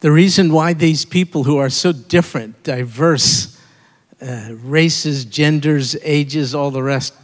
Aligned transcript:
The 0.00 0.12
reason 0.12 0.52
why 0.52 0.74
these 0.74 1.04
people 1.04 1.44
who 1.44 1.56
are 1.56 1.70
so 1.70 1.92
different, 1.92 2.62
diverse, 2.62 3.58
uh, 4.22 4.50
races, 4.52 5.24
genders, 5.24 5.96
ages, 6.02 6.54
all 6.54 6.70
the 6.70 6.82
rest, 6.82 7.14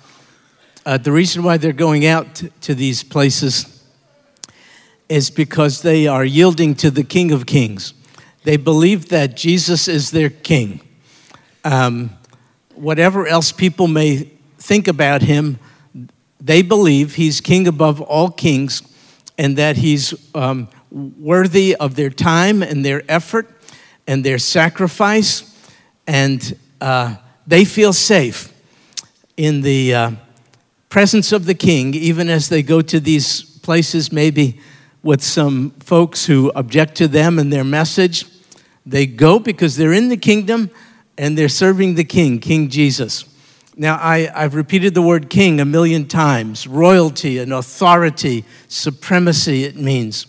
uh, 0.85 0.99
the 0.99 1.13
reason 1.13 1.45
why 1.45 1.57
they're 1.57 1.73
going 1.73 2.05
out 2.05 2.43
to 2.63 2.75
these 2.75 3.05
places 3.05 3.85
is 5.09 5.31
because 5.31 5.83
they 5.83 6.07
are 6.09 6.25
yielding 6.25 6.75
to 6.75 6.91
the 6.91 7.05
King 7.05 7.31
of 7.31 7.47
Kings. 7.47 7.95
They 8.43 8.57
believe 8.57 9.09
that 9.09 9.37
Jesus 9.37 9.87
is 9.87 10.11
their 10.11 10.31
King. 10.31 10.81
Um, 11.65 12.11
whatever 12.75 13.27
else 13.27 13.53
people 13.53 13.87
may 13.87 14.31
think 14.59 14.89
about 14.89 15.23
him, 15.23 15.59
they 16.41 16.61
believe 16.61 17.15
he's 17.15 17.41
king 17.41 17.67
above 17.67 18.01
all 18.01 18.31
kings 18.31 18.83
and 19.39 19.57
that 19.57 19.77
he's 19.77 20.15
um, 20.35 20.69
worthy 20.95 21.75
of 21.75 21.97
their 21.97 22.11
time 22.11 22.63
and 22.63 22.85
their 22.85 23.03
effort 23.09 23.51
and 24.07 24.25
their 24.25 24.39
sacrifice, 24.39 25.51
and 26.07 26.57
uh, 26.81 27.17
they 27.47 27.65
feel 27.65 27.93
safe 27.93 28.53
in 29.37 29.63
the 29.63 29.95
uh, 29.95 30.11
presence 30.89 31.33
of 31.33 31.47
the 31.47 31.55
king, 31.55 31.95
even 31.95 32.29
as 32.29 32.49
they 32.49 32.63
go 32.63 32.81
to 32.81 33.01
these 33.01 33.43
places, 33.59 34.13
maybe 34.13 34.61
with 35.03 35.23
some 35.23 35.71
folks 35.81 36.27
who 36.27 36.53
object 36.55 36.95
to 36.97 37.09
them 37.09 37.39
and 37.39 37.53
their 37.53 37.65
message. 37.65 38.27
They 38.87 39.07
go 39.07 39.39
because 39.39 39.77
they're 39.77 39.93
in 39.93 40.09
the 40.09 40.17
kingdom 40.17 40.71
and 41.19 41.37
they're 41.37 41.49
serving 41.49 41.95
the 41.95 42.05
king, 42.05 42.39
King 42.39 42.69
Jesus. 42.69 43.25
Now, 43.77 43.99
I, 44.01 44.31
have 44.35 44.55
repeated 44.55 44.95
the 44.95 45.03
word 45.03 45.31
king 45.31 45.61
a 45.61 45.65
million 45.65 46.07
times 46.07 46.67
royalty 46.67 47.39
and 47.39 47.53
authority, 47.53 48.45
supremacy, 48.69 49.65
it 49.65 49.77
means. 49.77 50.27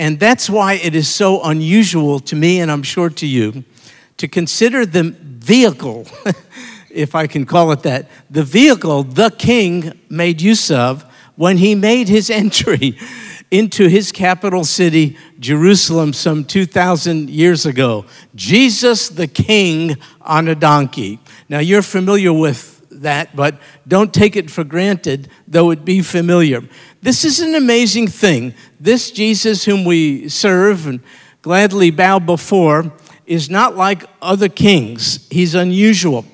And 0.00 0.18
that's 0.18 0.48
why 0.48 0.74
it 0.82 0.94
is 0.94 1.14
so 1.14 1.42
unusual 1.42 2.20
to 2.20 2.34
me, 2.34 2.62
and 2.62 2.70
I'm 2.70 2.82
sure 2.82 3.10
to 3.10 3.26
you, 3.26 3.64
to 4.16 4.28
consider 4.28 4.86
the 4.86 5.14
vehicle, 5.20 6.06
if 6.90 7.14
I 7.14 7.26
can 7.26 7.44
call 7.44 7.70
it 7.72 7.82
that, 7.82 8.08
the 8.30 8.42
vehicle 8.42 9.02
the 9.02 9.28
king 9.28 9.92
made 10.08 10.40
use 10.40 10.70
of 10.70 11.02
when 11.36 11.58
he 11.58 11.74
made 11.74 12.08
his 12.08 12.30
entry 12.42 12.96
into 13.50 13.88
his 13.88 14.10
capital 14.10 14.64
city, 14.64 15.18
Jerusalem, 15.38 16.14
some 16.14 16.46
2,000 16.46 17.28
years 17.28 17.66
ago. 17.66 18.06
Jesus 18.34 19.10
the 19.10 19.26
king 19.26 19.98
on 20.22 20.48
a 20.48 20.54
donkey. 20.54 21.18
Now, 21.46 21.58
you're 21.58 21.82
familiar 21.82 22.32
with 22.32 22.79
that, 23.00 23.34
but 23.34 23.58
don't 23.88 24.12
take 24.12 24.36
it 24.36 24.50
for 24.50 24.64
granted, 24.64 25.28
though 25.48 25.70
it 25.70 25.84
be 25.84 26.02
familiar. 26.02 26.62
This 27.02 27.24
is 27.24 27.40
an 27.40 27.54
amazing 27.54 28.08
thing. 28.08 28.54
This 28.78 29.10
Jesus, 29.10 29.64
whom 29.64 29.84
we 29.84 30.28
serve 30.28 30.86
and 30.86 31.00
gladly 31.42 31.90
bow 31.90 32.18
before, 32.18 32.92
is 33.26 33.48
not 33.48 33.76
like 33.76 34.04
other 34.20 34.48
kings. 34.48 35.26
He's 35.30 35.54
unusual. 35.54 36.24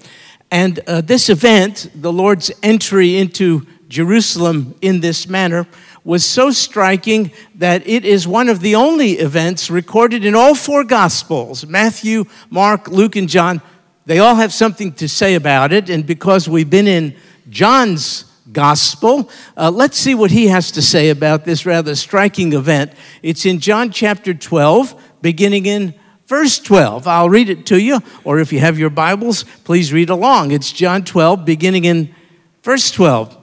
And 0.51 0.81
uh, 0.87 1.01
this 1.01 1.29
event, 1.29 1.91
the 1.95 2.13
Lord's 2.13 2.51
entry 2.63 3.17
into 3.17 3.67
Jerusalem 3.89 4.75
in 4.81 5.01
this 5.01 5.29
manner, 5.29 5.67
was 6.05 6.25
so 6.25 6.51
striking 6.51 7.33
that 7.57 7.87
it 7.87 8.05
is 8.05 8.29
one 8.29 8.49
of 8.49 8.61
the 8.61 8.77
only 8.77 9.13
events 9.13 9.71
recorded 9.71 10.25
in 10.25 10.35
all 10.35 10.55
four 10.55 10.85
Gospels 10.85 11.67
Matthew, 11.67 12.25
Mark, 12.49 12.89
Luke, 12.89 13.17
and 13.17 13.29
John 13.29 13.61
they 14.07 14.21
all 14.21 14.37
have 14.37 14.53
something 14.53 14.93
to 14.95 15.09
say 15.09 15.35
about 15.35 15.73
it, 15.73 15.91
and 15.91 16.07
because 16.07 16.49
we've 16.49 16.71
been 16.71 16.87
in 16.87 17.17
John's 17.51 18.25
gospel, 18.53 19.29
uh, 19.57 19.71
let's 19.71 19.99
see 19.99 20.15
what 20.15 20.31
he 20.31 20.47
has 20.47 20.71
to 20.71 20.83
say 20.83 21.11
about 21.11 21.45
this 21.45 21.67
rather 21.67 21.97
striking 21.97 22.53
event. 22.53 22.93
It's 23.23 23.45
in 23.45 23.59
John 23.59 23.91
chapter 23.91 24.33
12, 24.33 25.21
beginning 25.21 25.67
in 25.67 25.93
verse 26.27 26.61
12. 26.61 27.09
I'll 27.09 27.29
read 27.29 27.51
it 27.51 27.67
to 27.67 27.81
you, 27.81 28.01
or 28.23 28.39
if 28.39 28.53
you 28.53 28.61
have 28.61 28.79
your 28.79 28.91
Bibles, 28.91 29.45
please 29.65 29.93
read 29.93 30.09
along. 30.09 30.53
It's 30.53 30.71
John 30.71 31.05
12, 31.05 31.45
beginning 31.45 31.85
in 31.85 32.15
verse 32.63 32.93
12. 32.93 33.37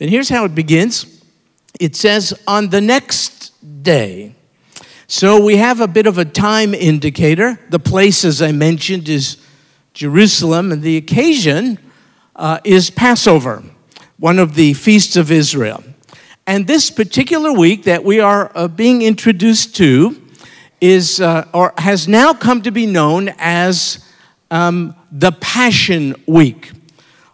And 0.00 0.10
here's 0.10 0.28
how 0.28 0.44
it 0.44 0.54
begins 0.56 1.22
it 1.78 1.94
says, 1.94 2.34
On 2.48 2.70
the 2.70 2.80
next 2.80 3.52
day, 3.84 4.34
so 5.06 5.40
we 5.40 5.56
have 5.56 5.80
a 5.80 5.88
bit 5.88 6.06
of 6.06 6.18
a 6.18 6.24
time 6.24 6.74
indicator. 6.74 7.60
The 7.68 7.78
place, 7.78 8.24
as 8.24 8.42
I 8.42 8.50
mentioned, 8.50 9.08
is 9.08 9.36
Jerusalem, 10.00 10.72
and 10.72 10.80
the 10.80 10.96
occasion 10.96 11.78
uh, 12.34 12.58
is 12.64 12.88
Passover, 12.88 13.62
one 14.16 14.38
of 14.38 14.54
the 14.54 14.72
feasts 14.72 15.14
of 15.14 15.30
Israel. 15.30 15.84
And 16.46 16.66
this 16.66 16.90
particular 16.90 17.52
week 17.52 17.82
that 17.82 18.02
we 18.02 18.18
are 18.18 18.50
uh, 18.54 18.66
being 18.66 19.02
introduced 19.02 19.76
to 19.76 20.18
is, 20.80 21.20
uh, 21.20 21.46
or 21.52 21.74
has 21.76 22.08
now 22.08 22.32
come 22.32 22.62
to 22.62 22.70
be 22.70 22.86
known 22.86 23.34
as 23.36 24.02
um, 24.50 24.96
the 25.12 25.32
Passion 25.32 26.14
Week, 26.26 26.72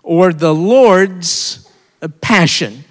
or 0.03 0.33
the 0.33 0.53
Lord's 0.53 1.71
uh, 2.03 2.09
Passion. 2.21 2.83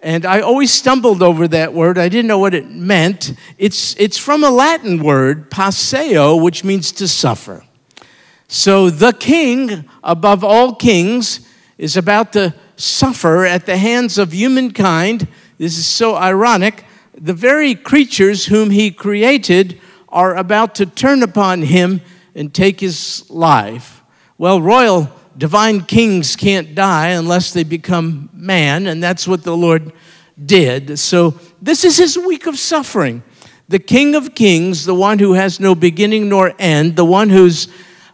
And 0.00 0.26
I 0.26 0.40
always 0.40 0.72
stumbled 0.72 1.22
over 1.22 1.46
that 1.46 1.72
word. 1.72 1.98
I 1.98 2.08
didn't 2.08 2.26
know 2.26 2.40
what 2.40 2.52
it 2.52 2.68
meant. 2.68 3.34
It's, 3.58 3.94
it's 3.96 4.18
from 4.18 4.42
a 4.42 4.50
Latin 4.50 5.00
word, 5.04 5.52
passio, 5.52 6.34
which 6.34 6.64
means 6.64 6.90
to 6.90 7.06
suffer. 7.06 7.62
So 8.54 8.88
the 8.88 9.10
king 9.10 9.84
above 10.04 10.44
all 10.44 10.76
kings 10.76 11.40
is 11.76 11.96
about 11.96 12.32
to 12.34 12.54
suffer 12.76 13.44
at 13.44 13.66
the 13.66 13.76
hands 13.76 14.16
of 14.16 14.32
humankind. 14.32 15.26
This 15.58 15.76
is 15.76 15.88
so 15.88 16.14
ironic. 16.14 16.84
The 17.18 17.32
very 17.32 17.74
creatures 17.74 18.46
whom 18.46 18.70
he 18.70 18.92
created 18.92 19.80
are 20.08 20.36
about 20.36 20.76
to 20.76 20.86
turn 20.86 21.24
upon 21.24 21.62
him 21.62 22.00
and 22.36 22.54
take 22.54 22.78
his 22.78 23.28
life. 23.28 24.04
Well, 24.38 24.60
royal 24.60 25.10
divine 25.36 25.80
kings 25.80 26.36
can't 26.36 26.76
die 26.76 27.08
unless 27.08 27.52
they 27.52 27.64
become 27.64 28.30
man, 28.32 28.86
and 28.86 29.02
that's 29.02 29.26
what 29.26 29.42
the 29.42 29.56
Lord 29.56 29.92
did. 30.46 30.96
So, 31.00 31.40
this 31.60 31.84
is 31.84 31.96
his 31.96 32.16
week 32.16 32.46
of 32.46 32.56
suffering. 32.60 33.24
The 33.68 33.80
King 33.80 34.14
of 34.14 34.36
Kings, 34.36 34.84
the 34.84 34.94
one 34.94 35.18
who 35.18 35.32
has 35.32 35.58
no 35.58 35.74
beginning 35.74 36.28
nor 36.28 36.54
end, 36.60 36.94
the 36.94 37.04
one 37.04 37.30
who's 37.30 37.66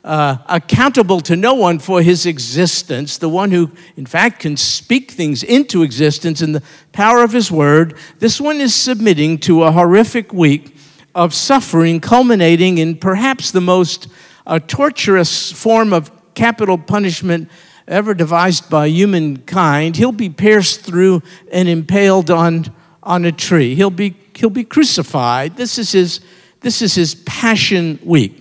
uh, 0.03 0.39
accountable 0.47 1.21
to 1.21 1.37
no 1.37 1.55
one 1.55 1.79
for 1.79 2.03
his 2.03 2.25
existence, 2.25 3.19
the 3.19 3.29
one 3.29 3.51
who, 3.51 3.71
in 3.97 4.07
fact, 4.07 4.41
can 4.41 4.57
speak 4.57 5.11
things 5.11 5.43
into 5.43 5.83
existence 5.83 6.41
in 6.41 6.53
the 6.53 6.63
power 6.93 7.23
of 7.23 7.33
his 7.33 7.51
word, 7.51 7.97
this 8.19 8.41
one 8.41 8.61
is 8.61 8.75
submitting 8.75 9.39
to 9.39 9.63
a 9.63 9.73
horrific 9.73 10.33
week 10.33 10.75
of 11.15 11.35
suffering, 11.35 12.01
culminating 12.01 12.79
in 12.79 12.97
perhaps 12.97 13.51
the 13.51 13.61
most 13.61 14.09
uh, 14.47 14.59
torturous 14.59 15.53
form 15.53 15.93
of 15.93 16.11
capital 16.35 16.79
punishment 16.79 17.51
ever 17.87 18.15
devised 18.15 18.71
by 18.71 18.87
humankind. 18.87 19.97
He'll 19.97 20.13
be 20.13 20.31
pierced 20.31 20.81
through 20.83 21.23
and 21.53 21.69
impaled 21.69 22.31
on, 22.31 22.67
on 23.03 23.25
a 23.25 23.33
tree. 23.33 23.75
He'll 23.75 23.91
be, 23.91 24.17
he'll 24.35 24.49
be 24.49 24.65
crucified. 24.65 25.57
This 25.57 25.77
is 25.77 25.93
his, 25.93 26.21
this 26.61 26.81
is 26.81 26.95
his 26.95 27.17
passion 27.17 27.99
week. 28.03 28.40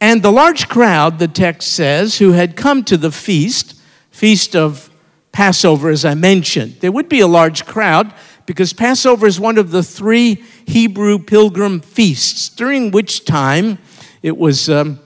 And 0.00 0.22
the 0.22 0.32
large 0.32 0.68
crowd, 0.68 1.18
the 1.18 1.28
text 1.28 1.72
says, 1.72 2.18
who 2.18 2.32
had 2.32 2.56
come 2.56 2.84
to 2.84 2.96
the 2.96 3.12
feast, 3.12 3.80
feast 4.10 4.54
of 4.54 4.90
Passover, 5.32 5.90
as 5.90 6.04
I 6.04 6.14
mentioned. 6.14 6.76
There 6.80 6.92
would 6.92 7.08
be 7.08 7.20
a 7.20 7.26
large 7.26 7.66
crowd 7.66 8.12
because 8.46 8.72
Passover 8.72 9.26
is 9.26 9.40
one 9.40 9.58
of 9.58 9.70
the 9.70 9.82
three 9.82 10.44
Hebrew 10.66 11.18
pilgrim 11.18 11.80
feasts, 11.80 12.48
during 12.48 12.90
which 12.90 13.24
time 13.24 13.78
it 14.22 14.36
was 14.36 14.68
um, 14.68 15.00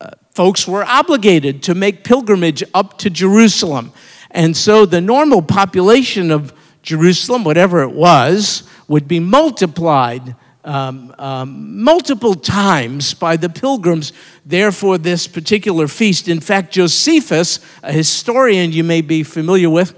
uh, 0.00 0.10
folks 0.32 0.66
were 0.66 0.84
obligated 0.84 1.62
to 1.64 1.74
make 1.74 2.04
pilgrimage 2.04 2.62
up 2.74 2.98
to 2.98 3.10
Jerusalem. 3.10 3.92
And 4.30 4.56
so 4.56 4.84
the 4.84 5.00
normal 5.00 5.42
population 5.42 6.30
of 6.30 6.52
Jerusalem, 6.82 7.44
whatever 7.44 7.82
it 7.82 7.92
was, 7.92 8.64
would 8.88 9.06
be 9.06 9.20
multiplied 9.20 10.34
um, 10.64 11.14
um, 11.18 11.82
multiple 11.82 12.34
times 12.34 13.14
by 13.14 13.36
the 13.36 13.48
pilgrims 13.48 14.12
there 14.46 14.72
for 14.72 14.98
this 14.98 15.26
particular 15.26 15.88
feast. 15.88 16.28
In 16.28 16.40
fact, 16.40 16.72
Josephus, 16.72 17.60
a 17.82 17.92
historian 17.92 18.72
you 18.72 18.84
may 18.84 19.00
be 19.00 19.22
familiar 19.22 19.70
with, 19.70 19.94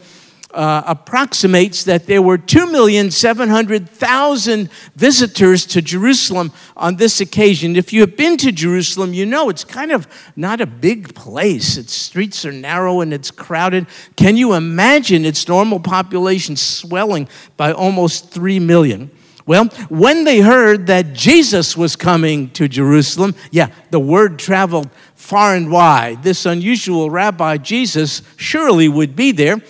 uh, 0.54 0.82
approximates 0.86 1.84
that 1.84 2.06
there 2.06 2.22
were 2.22 2.38
2,700,000 2.38 4.70
visitors 4.94 5.66
to 5.66 5.82
Jerusalem 5.82 6.52
on 6.76 6.94
this 6.96 7.20
occasion. 7.20 7.76
If 7.76 7.92
you 7.92 8.00
have 8.02 8.16
been 8.16 8.36
to 8.38 8.52
Jerusalem, 8.52 9.12
you 9.12 9.26
know 9.26 9.48
it's 9.48 9.64
kind 9.64 9.90
of 9.90 10.06
not 10.36 10.60
a 10.60 10.66
big 10.66 11.12
place. 11.14 11.76
Its 11.76 11.92
streets 11.92 12.46
are 12.46 12.52
narrow 12.52 13.00
and 13.00 13.12
it's 13.12 13.32
crowded. 13.32 13.88
Can 14.16 14.36
you 14.36 14.54
imagine 14.54 15.24
its 15.24 15.48
normal 15.48 15.80
population 15.80 16.54
swelling 16.56 17.28
by 17.56 17.72
almost 17.72 18.30
3 18.30 18.60
million? 18.60 19.10
Well, 19.46 19.66
when 19.90 20.24
they 20.24 20.40
heard 20.40 20.86
that 20.86 21.12
Jesus 21.12 21.76
was 21.76 21.96
coming 21.96 22.48
to 22.50 22.66
Jerusalem, 22.66 23.34
yeah, 23.50 23.68
the 23.90 24.00
word 24.00 24.38
traveled 24.38 24.88
far 25.14 25.54
and 25.54 25.70
wide. 25.70 26.22
This 26.22 26.46
unusual 26.46 27.10
rabbi 27.10 27.58
Jesus 27.58 28.22
surely 28.36 28.88
would 28.88 29.14
be 29.14 29.32
there. 29.32 29.60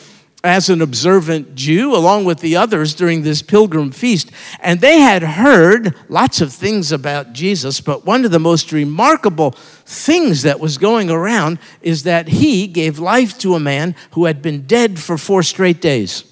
as 0.45 0.69
an 0.69 0.83
observant 0.83 1.55
Jew, 1.55 1.97
along 1.97 2.27
with 2.27 2.41
the 2.41 2.55
others 2.55 2.95
during 2.95 3.23
this 3.23 3.41
pilgrim 3.41 3.91
feast. 3.91 4.31
And 4.61 4.79
they 4.79 5.01
had 5.01 5.23
heard 5.23 5.95
lots 6.11 6.43
of 6.43 6.53
things 6.53 6.93
about 6.93 7.33
Jesus, 7.33 7.81
but 7.81 8.05
one 8.05 8.27
of 8.27 8.31
the 8.31 8.39
most 8.39 8.71
remarkable 8.71 9.53
things 9.87 10.43
that 10.43 10.61
was 10.61 10.77
going 10.77 11.11
around 11.11 11.59
is 11.81 12.03
that 12.03 12.29
he 12.29 12.67
gave 12.67 12.99
life 12.99 13.39
to 13.39 13.55
a 13.55 13.61
man 13.61 13.97
who 14.11 14.27
had 14.27 14.43
been 14.43 14.67
dead 14.67 15.01
for 15.01 15.17
four 15.17 15.43
straight 15.43 15.81
days. 15.81 16.25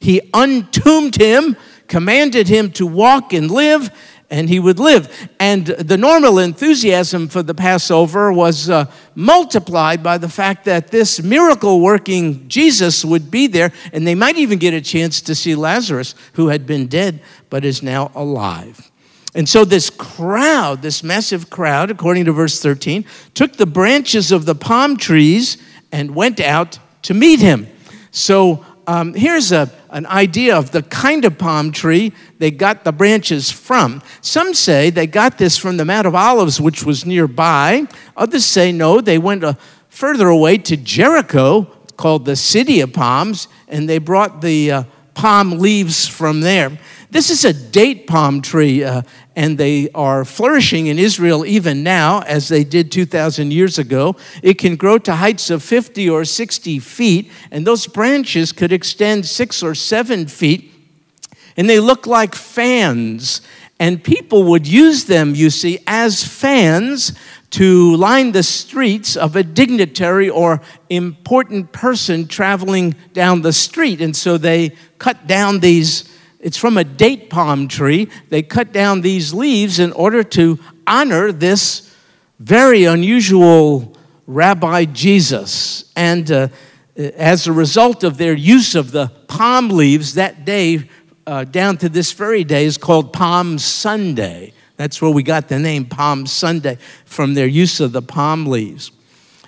He 0.00 0.20
untombed 0.34 1.14
him, 1.14 1.56
commanded 1.88 2.48
him 2.48 2.70
to 2.72 2.86
walk 2.86 3.32
and 3.32 3.50
live, 3.50 3.90
and 4.30 4.48
he 4.48 4.60
would 4.60 4.78
live. 4.78 5.28
And 5.40 5.66
the 5.66 5.96
normal 5.96 6.38
enthusiasm 6.38 7.28
for 7.28 7.42
the 7.42 7.54
Passover 7.54 8.32
was 8.32 8.68
uh, 8.68 8.90
multiplied 9.14 10.02
by 10.02 10.18
the 10.18 10.28
fact 10.28 10.66
that 10.66 10.88
this 10.88 11.22
miracle 11.22 11.80
working 11.80 12.46
Jesus 12.48 13.04
would 13.04 13.30
be 13.30 13.46
there, 13.46 13.72
and 13.92 14.06
they 14.06 14.14
might 14.14 14.36
even 14.36 14.58
get 14.58 14.74
a 14.74 14.80
chance 14.80 15.20
to 15.22 15.34
see 15.34 15.54
Lazarus, 15.54 16.14
who 16.34 16.48
had 16.48 16.66
been 16.66 16.86
dead 16.86 17.20
but 17.50 17.64
is 17.64 17.82
now 17.82 18.12
alive. 18.14 18.90
And 19.34 19.48
so, 19.48 19.64
this 19.64 19.90
crowd, 19.90 20.82
this 20.82 21.02
massive 21.02 21.50
crowd, 21.50 21.90
according 21.90 22.24
to 22.26 22.32
verse 22.32 22.60
13, 22.60 23.04
took 23.34 23.54
the 23.54 23.66
branches 23.66 24.32
of 24.32 24.46
the 24.46 24.54
palm 24.54 24.96
trees 24.96 25.58
and 25.92 26.14
went 26.14 26.40
out 26.40 26.78
to 27.02 27.14
meet 27.14 27.40
him. 27.40 27.66
So, 28.10 28.64
um, 28.86 29.14
here's 29.14 29.52
a, 29.52 29.70
an 29.90 30.06
idea 30.06 30.56
of 30.56 30.70
the 30.70 30.82
kind 30.82 31.24
of 31.24 31.38
palm 31.38 31.72
tree 31.72 32.12
they 32.38 32.50
got 32.50 32.84
the 32.84 32.92
branches 32.92 33.50
from. 33.50 34.02
Some 34.20 34.54
say 34.54 34.90
they 34.90 35.06
got 35.06 35.38
this 35.38 35.56
from 35.56 35.76
the 35.76 35.84
Mount 35.84 36.06
of 36.06 36.14
Olives, 36.14 36.60
which 36.60 36.84
was 36.84 37.06
nearby. 37.06 37.86
Others 38.16 38.44
say 38.44 38.72
no, 38.72 39.00
they 39.00 39.18
went 39.18 39.44
uh, 39.44 39.54
further 39.88 40.28
away 40.28 40.58
to 40.58 40.76
Jericho, 40.76 41.64
called 41.96 42.24
the 42.24 42.36
City 42.36 42.80
of 42.80 42.92
Palms, 42.92 43.48
and 43.66 43.88
they 43.88 43.98
brought 43.98 44.40
the 44.40 44.70
uh, 44.70 44.82
palm 45.14 45.58
leaves 45.58 46.06
from 46.06 46.40
there. 46.40 46.78
This 47.10 47.30
is 47.30 47.46
a 47.46 47.54
date 47.54 48.06
palm 48.06 48.42
tree, 48.42 48.84
uh, 48.84 49.00
and 49.34 49.56
they 49.56 49.90
are 49.92 50.26
flourishing 50.26 50.88
in 50.88 50.98
Israel 50.98 51.46
even 51.46 51.82
now, 51.82 52.20
as 52.20 52.48
they 52.48 52.64
did 52.64 52.92
2,000 52.92 53.50
years 53.50 53.78
ago. 53.78 54.14
It 54.42 54.58
can 54.58 54.76
grow 54.76 54.98
to 54.98 55.14
heights 55.14 55.48
of 55.48 55.62
50 55.62 56.10
or 56.10 56.26
60 56.26 56.78
feet, 56.80 57.30
and 57.50 57.66
those 57.66 57.86
branches 57.86 58.52
could 58.52 58.72
extend 58.72 59.24
six 59.24 59.62
or 59.62 59.74
seven 59.74 60.26
feet, 60.26 60.70
and 61.56 61.68
they 61.68 61.80
look 61.80 62.06
like 62.06 62.34
fans. 62.34 63.40
And 63.80 64.04
people 64.04 64.44
would 64.44 64.66
use 64.66 65.04
them, 65.04 65.34
you 65.34 65.48
see, 65.48 65.78
as 65.86 66.24
fans 66.24 67.16
to 67.50 67.96
line 67.96 68.32
the 68.32 68.42
streets 68.42 69.16
of 69.16 69.34
a 69.34 69.42
dignitary 69.42 70.28
or 70.28 70.60
important 70.90 71.72
person 71.72 72.26
traveling 72.26 72.94
down 73.14 73.40
the 73.40 73.52
street. 73.52 74.02
And 74.02 74.14
so 74.14 74.36
they 74.36 74.74
cut 74.98 75.26
down 75.26 75.60
these 75.60 76.17
it's 76.40 76.56
from 76.56 76.76
a 76.76 76.84
date 76.84 77.30
palm 77.30 77.66
tree. 77.68 78.08
They 78.28 78.42
cut 78.42 78.72
down 78.72 79.00
these 79.00 79.34
leaves 79.34 79.78
in 79.78 79.92
order 79.92 80.22
to 80.22 80.58
honor 80.86 81.32
this 81.32 81.94
very 82.38 82.84
unusual 82.84 83.96
Rabbi 84.26 84.84
Jesus. 84.84 85.90
And 85.96 86.30
uh, 86.30 86.48
as 86.96 87.46
a 87.46 87.52
result 87.52 88.04
of 88.04 88.18
their 88.18 88.34
use 88.34 88.74
of 88.74 88.92
the 88.92 89.08
palm 89.26 89.70
leaves, 89.70 90.14
that 90.14 90.44
day 90.44 90.88
uh, 91.26 91.44
down 91.44 91.76
to 91.78 91.88
this 91.88 92.12
very 92.12 92.44
day 92.44 92.64
is 92.64 92.78
called 92.78 93.12
Palm 93.12 93.58
Sunday. 93.58 94.52
That's 94.76 95.02
where 95.02 95.10
we 95.10 95.24
got 95.24 95.48
the 95.48 95.58
name 95.58 95.86
Palm 95.86 96.26
Sunday 96.26 96.78
from 97.04 97.34
their 97.34 97.48
use 97.48 97.80
of 97.80 97.92
the 97.92 98.02
palm 98.02 98.46
leaves. 98.46 98.92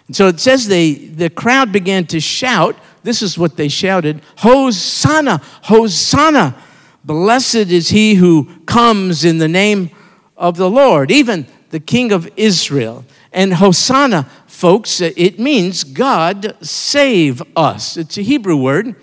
And 0.09 0.17
so 0.17 0.27
it 0.27 0.41
says 0.41 0.67
they, 0.67 0.95
the 0.95 1.31
crowd 1.31 1.71
began 1.71 2.05
to 2.09 2.19
shout. 2.19 2.77
This 3.05 3.23
is 3.23 3.39
what 3.39 3.57
they 3.57 3.69
shouted 3.69 4.23
Hosanna, 4.39 5.41
Hosanna 5.63 6.61
Blessed 7.05 7.55
is 7.55 7.89
he 7.89 8.15
who 8.15 8.49
comes 8.67 9.25
in 9.25 9.39
the 9.39 9.49
name 9.49 9.91
of 10.37 10.57
the 10.57 10.71
Lord, 10.71 11.11
even 11.11 11.47
the 11.71 11.81
King 11.81 12.13
of 12.13 12.31
Israel. 12.37 13.05
And 13.33 13.55
Hosanna, 13.55 14.29
folks, 14.47 15.01
it 15.01 15.39
means 15.39 15.85
God 15.85 16.57
save 16.65 17.43
us. 17.57 17.97
It's 17.97 18.19
a 18.19 18.23
Hebrew 18.23 18.57
word. 18.57 18.97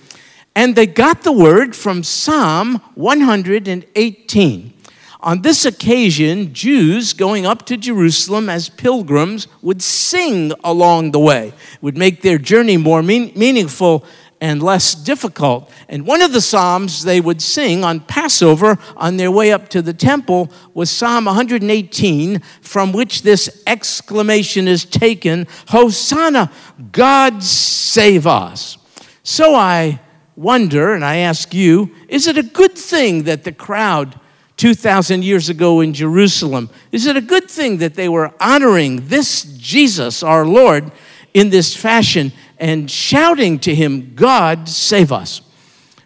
And 0.56 0.76
they 0.76 0.88
got 0.88 1.24
the 1.24 1.32
word 1.32 1.76
from 1.76 2.04
Psalm 2.04 2.82
118. 2.96 4.74
On 5.20 5.42
this 5.42 5.66
occasion, 5.66 6.54
Jews 6.54 7.14
going 7.14 7.46
up 7.46 7.66
to 7.66 7.78
Jerusalem 7.78 8.50
as 8.50 8.70
pilgrims 8.70 9.48
would 9.62 9.82
sing 9.82 10.52
along 10.64 11.12
the 11.12 11.20
way, 11.20 11.54
would 11.82 11.98
make 11.98 12.22
their 12.22 12.38
journey 12.38 12.78
more 12.78 13.02
mean- 13.02 13.32
meaningful 13.36 14.06
and 14.40 14.62
less 14.62 14.94
difficult. 14.94 15.72
And 15.90 16.06
one 16.06 16.22
of 16.22 16.32
the 16.32 16.42
Psalms 16.42 17.04
they 17.04 17.20
would 17.20 17.42
sing 17.42 17.84
on 17.84 18.02
Passover 18.02 18.78
on 18.96 19.18
their 19.18 19.32
way 19.32 19.52
up 19.52 19.70
to 19.70 19.82
the 19.82 19.94
temple 19.94 20.52
was 20.74 20.90
Psalm 20.90 21.26
118, 21.26 22.40
from 22.62 22.92
which 22.92 23.24
this 23.24 23.64
exclamation 23.66 24.68
is 24.68 24.86
taken 24.86 25.48
Hosanna, 25.70 26.52
God 26.92 27.44
save 27.44 28.28
us. 28.28 28.78
So 29.24 29.56
I 29.56 30.00
wonder, 30.36 30.94
and 30.94 31.04
I 31.04 31.18
ask 31.18 31.54
you, 31.54 31.94
is 32.08 32.28
it 32.28 32.38
a 32.38 32.44
good 32.44 32.78
thing 32.78 33.24
that 33.24 33.44
the 33.44 33.52
crowd 33.52 34.20
2,000 34.58 35.24
years 35.24 35.50
ago 35.50 35.82
in 35.82 35.94
Jerusalem, 35.94 36.70
is 36.92 37.06
it 37.06 37.16
a 37.16 37.22
good 37.22 37.50
thing 37.50 37.78
that 37.78 37.96
they 37.96 38.10
were 38.10 38.34
honoring 38.40 39.08
this 39.08 39.44
Jesus, 39.44 40.24
our 40.24 40.46
Lord, 40.46 40.92
in 41.34 41.50
this 41.50 41.76
fashion? 41.76 42.32
And 42.60 42.90
shouting 42.90 43.60
to 43.60 43.74
him, 43.74 44.14
God, 44.16 44.68
save 44.68 45.12
us. 45.12 45.42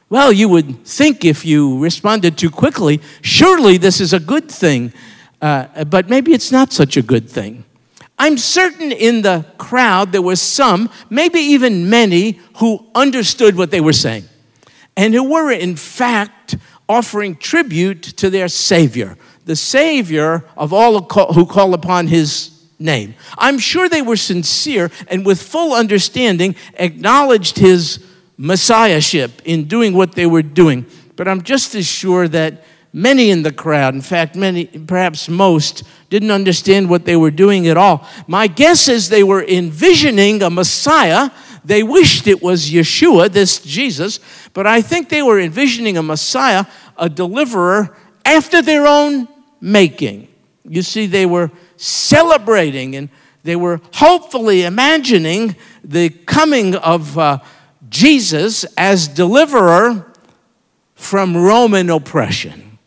Well, 0.09 0.31
you 0.31 0.49
would 0.49 0.85
think 0.85 1.23
if 1.23 1.45
you 1.45 1.79
responded 1.79 2.37
too 2.37 2.49
quickly, 2.49 2.99
surely 3.21 3.77
this 3.77 4.01
is 4.01 4.11
a 4.11 4.19
good 4.19 4.51
thing, 4.51 4.91
uh, 5.41 5.85
but 5.85 6.09
maybe 6.09 6.33
it's 6.33 6.51
not 6.51 6.73
such 6.73 6.97
a 6.97 7.01
good 7.01 7.29
thing. 7.29 7.63
I'm 8.19 8.37
certain 8.37 8.91
in 8.91 9.21
the 9.21 9.45
crowd 9.57 10.11
there 10.11 10.21
were 10.21 10.35
some, 10.35 10.89
maybe 11.09 11.39
even 11.39 11.89
many, 11.89 12.39
who 12.57 12.85
understood 12.93 13.55
what 13.55 13.71
they 13.71 13.81
were 13.81 13.93
saying 13.93 14.25
and 14.97 15.13
who 15.13 15.23
were, 15.31 15.51
in 15.51 15.75
fact, 15.75 16.55
offering 16.87 17.35
tribute 17.35 18.03
to 18.03 18.29
their 18.29 18.47
Savior, 18.47 19.17
the 19.45 19.55
Savior 19.55 20.43
of 20.57 20.73
all 20.73 21.01
who 21.33 21.45
call 21.45 21.73
upon 21.73 22.07
His 22.07 22.50
name. 22.81 23.15
I'm 23.37 23.59
sure 23.59 23.87
they 23.87 24.01
were 24.01 24.17
sincere 24.17 24.91
and 25.07 25.25
with 25.25 25.41
full 25.41 25.73
understanding 25.73 26.55
acknowledged 26.73 27.57
his 27.57 28.03
messiahship 28.37 29.41
in 29.45 29.65
doing 29.65 29.93
what 29.93 30.13
they 30.13 30.25
were 30.25 30.41
doing. 30.41 30.85
But 31.15 31.27
I'm 31.27 31.43
just 31.43 31.75
as 31.75 31.85
sure 31.85 32.27
that 32.27 32.63
many 32.93 33.29
in 33.29 33.43
the 33.43 33.51
crowd, 33.51 33.93
in 33.93 34.01
fact, 34.01 34.35
many, 34.35 34.65
perhaps 34.65 35.29
most, 35.29 35.83
didn't 36.09 36.31
understand 36.31 36.89
what 36.89 37.05
they 37.05 37.15
were 37.15 37.31
doing 37.31 37.67
at 37.67 37.77
all. 37.77 38.07
My 38.27 38.47
guess 38.47 38.87
is 38.87 39.09
they 39.09 39.23
were 39.23 39.43
envisioning 39.43 40.41
a 40.41 40.49
Messiah. 40.49 41.29
They 41.63 41.83
wished 41.83 42.27
it 42.27 42.41
was 42.41 42.69
Yeshua, 42.69 43.31
this 43.31 43.59
Jesus, 43.59 44.19
but 44.53 44.65
I 44.67 44.81
think 44.81 45.09
they 45.09 45.21
were 45.21 45.39
envisioning 45.39 45.97
a 45.97 46.03
Messiah, 46.03 46.65
a 46.97 47.07
deliverer, 47.07 47.95
after 48.25 48.61
their 48.61 48.87
own 48.87 49.27
making. 49.61 50.27
You 50.67 50.81
see, 50.81 51.05
they 51.05 51.25
were 51.25 51.51
celebrating 51.81 52.95
and 52.95 53.09
they 53.43 53.55
were 53.55 53.81
hopefully 53.95 54.63
imagining 54.63 55.55
the 55.83 56.09
coming 56.09 56.75
of 56.75 57.17
uh, 57.17 57.39
Jesus 57.89 58.63
as 58.77 59.07
deliverer 59.07 60.05
from 60.93 61.35
Roman 61.35 61.89
oppression. 61.89 62.77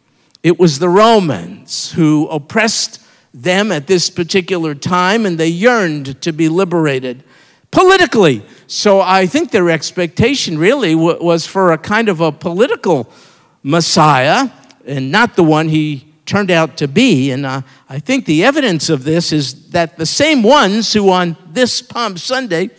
It 0.45 0.59
was 0.59 0.79
the 0.79 0.89
Romans 0.89 1.93
who 1.93 2.29
oppressed 2.29 3.01
them 3.33 3.73
at 3.73 3.89
this 3.89 4.11
particular 4.11 4.77
time, 4.77 5.27
and 5.27 5.39
they 5.39 5.49
yearned 5.49 6.23
to 6.23 6.33
be 6.33 6.49
liberated 6.49 7.25
politically. 7.73 8.45
So 8.69 9.01
I 9.01 9.27
think 9.27 9.51
their 9.51 9.71
expectation 9.71 10.57
really 10.57 10.95
was 10.95 11.45
for 11.45 11.73
a 11.73 11.79
kind 11.79 12.09
of 12.09 12.21
a 12.21 12.31
political 12.31 13.11
Messiah, 13.65 14.51
and 14.87 15.11
not 15.11 15.35
the 15.35 15.43
one 15.43 15.69
he 15.69 16.14
turned 16.27 16.51
out 16.51 16.77
to 16.79 16.89
be. 16.89 17.31
And 17.31 17.45
uh, 17.45 17.63
I 17.89 17.99
think 17.99 18.27
the 18.27 18.45
evidence 18.45 18.89
of 18.89 19.05
this 19.05 19.33
is 19.33 19.71
that 19.71 19.97
the 19.97 20.07
same 20.07 20.43
ones 20.43 20.93
who 20.93 21.11
on 21.11 21.37
this 21.47 21.83
Palm 21.83 22.17
Sunday 22.17 22.71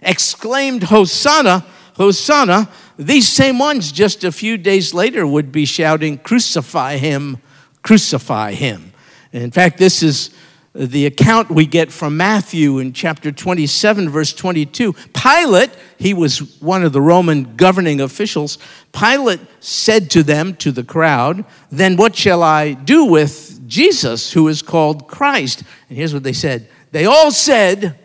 exclaimed, 0.00 0.84
Hosanna, 0.84 1.64
Hosanna, 1.96 2.68
these 2.98 3.28
same 3.28 3.58
ones 3.58 3.92
just 3.92 4.24
a 4.24 4.32
few 4.32 4.56
days 4.56 4.94
later 4.94 5.26
would 5.26 5.52
be 5.52 5.64
shouting, 5.64 6.18
Crucify 6.18 6.96
him, 6.96 7.38
crucify 7.82 8.52
him. 8.52 8.92
In 9.32 9.50
fact, 9.50 9.78
this 9.78 10.02
is 10.02 10.31
the 10.74 11.04
account 11.04 11.50
we 11.50 11.66
get 11.66 11.92
from 11.92 12.16
Matthew 12.16 12.78
in 12.78 12.94
chapter 12.94 13.30
27, 13.30 14.08
verse 14.08 14.32
22. 14.32 14.94
Pilate, 15.12 15.70
he 15.98 16.14
was 16.14 16.60
one 16.60 16.82
of 16.82 16.92
the 16.92 17.00
Roman 17.00 17.56
governing 17.56 18.00
officials, 18.00 18.58
Pilate 18.92 19.40
said 19.60 20.10
to 20.12 20.22
them, 20.22 20.56
to 20.56 20.72
the 20.72 20.84
crowd, 20.84 21.44
Then 21.70 21.96
what 21.96 22.16
shall 22.16 22.42
I 22.42 22.72
do 22.72 23.04
with 23.04 23.68
Jesus, 23.68 24.32
who 24.32 24.48
is 24.48 24.62
called 24.62 25.08
Christ? 25.08 25.62
And 25.88 25.98
here's 25.98 26.14
what 26.14 26.22
they 26.22 26.32
said 26.32 26.68
They 26.90 27.04
all 27.04 27.30
said, 27.30 27.98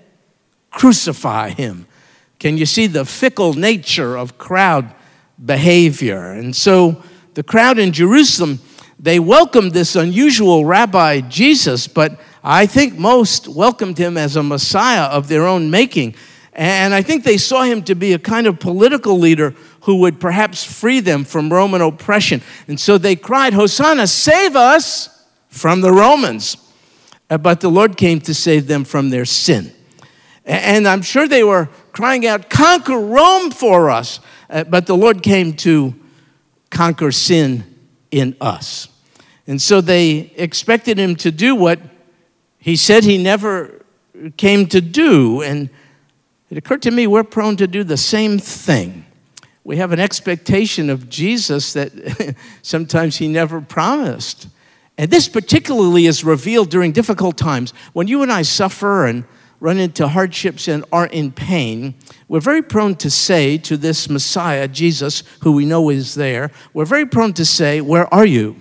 Crucify 0.71 1.50
him. 1.50 1.88
Can 2.39 2.57
you 2.57 2.65
see 2.65 2.86
the 2.88 3.05
fickle 3.05 3.53
nature 3.53 4.17
of 4.17 4.38
crowd 4.38 4.93
behavior? 5.43 6.33
And 6.33 6.55
so 6.55 7.01
the 7.33 7.43
crowd 7.43 7.79
in 7.79 7.93
Jerusalem, 7.93 8.59
they 9.00 9.19
welcomed 9.19 9.71
this 9.71 9.95
unusual 9.95 10.65
rabbi 10.65 11.21
Jesus, 11.21 11.88
but 11.88 12.19
I 12.50 12.66
think 12.66 12.98
most 12.98 13.50
welcomed 13.50 13.98
him 13.98 14.16
as 14.16 14.38
a 14.38 14.42
Messiah 14.42 15.04
of 15.04 15.27
their 15.27 15.46
own 15.46 15.70
making. 15.70 16.16
And 16.54 16.94
I 16.94 17.01
think 17.01 17.25
they 17.25 17.36
saw 17.36 17.63
him 17.63 17.84
to 17.84 17.94
be 17.94 18.13
a 18.13 18.20
kind 18.20 18.48
of 18.48 18.58
political 18.58 19.20
leader 19.20 19.54
who 19.82 19.98
would 19.98 20.22
perhaps 20.22 20.63
free 20.63 21.01
them 21.01 21.25
from 21.25 21.51
Roman 21.51 21.82
oppression. 21.82 22.42
And 22.70 22.80
so 22.80 22.98
they 22.98 23.18
cried, 23.18 23.54
Hosanna, 23.54 24.08
save 24.08 24.56
us 24.56 25.25
from 25.50 25.82
the 25.82 25.92
Romans. 25.92 26.56
Uh, 27.30 27.38
but 27.38 27.60
the 27.60 27.70
Lord 27.70 27.98
came 27.98 28.22
to 28.22 28.34
save 28.34 28.68
them 28.68 28.86
from 28.86 29.10
their 29.10 29.25
sin. 29.25 29.74
And 30.46 30.88
I'm 30.88 31.01
sure 31.01 31.27
they 31.27 31.44
were 31.44 31.68
crying 31.92 32.25
out, 32.25 32.50
Conquer 32.50 32.98
Rome 32.98 33.51
for 33.51 33.89
us. 33.89 34.22
Uh, 34.50 34.63
but 34.63 34.88
the 34.88 34.96
Lord 34.96 35.22
came 35.22 35.51
to 35.58 35.94
conquer 36.70 37.12
sin 37.12 37.66
in 38.10 38.38
us. 38.39 38.88
And 39.48 39.62
so 39.62 39.82
they 39.82 40.32
expected 40.38 40.98
him 40.98 41.18
to 41.18 41.30
do 41.30 41.54
what 41.54 41.82
he 42.59 42.75
said 42.75 43.03
he 43.03 43.17
never 43.17 43.85
came 44.37 44.67
to 44.67 44.81
do. 44.81 45.41
And 45.41 45.69
it 46.49 46.57
occurred 46.57 46.81
to 46.83 46.91
me 46.91 47.07
we're 47.07 47.23
prone 47.23 47.57
to 47.57 47.67
do 47.67 47.83
the 47.83 47.97
same 47.97 48.39
thing. 48.39 49.05
We 49.63 49.77
have 49.77 49.91
an 49.91 49.99
expectation 49.99 50.89
of 50.89 51.09
Jesus 51.09 51.73
that 51.73 52.35
sometimes 52.61 53.17
he 53.17 53.27
never 53.27 53.59
promised. 53.59 54.47
And 54.97 55.11
this 55.11 55.27
particularly 55.27 56.05
is 56.05 56.23
revealed 56.23 56.69
during 56.69 56.91
difficult 56.91 57.37
times. 57.37 57.71
When 57.93 58.07
you 58.07 58.23
and 58.23 58.31
I 58.31 58.41
suffer 58.41 59.05
and 59.05 59.25
run 59.59 59.77
into 59.77 60.07
hardships 60.07 60.67
and 60.67 60.85
are 60.91 61.07
in 61.07 61.31
pain, 61.31 61.95
we're 62.27 62.39
very 62.39 62.61
prone 62.61 62.95
to 62.95 63.09
say 63.09 63.57
to 63.59 63.77
this 63.77 64.09
Messiah, 64.09 64.67
Jesus, 64.67 65.23
who 65.41 65.51
we 65.51 65.65
know 65.65 65.89
is 65.89 66.15
there, 66.15 66.51
we're 66.73 66.85
very 66.85 67.05
prone 67.05 67.33
to 67.33 67.45
say, 67.45 67.81
Where 67.81 68.11
are 68.13 68.25
you? 68.25 68.55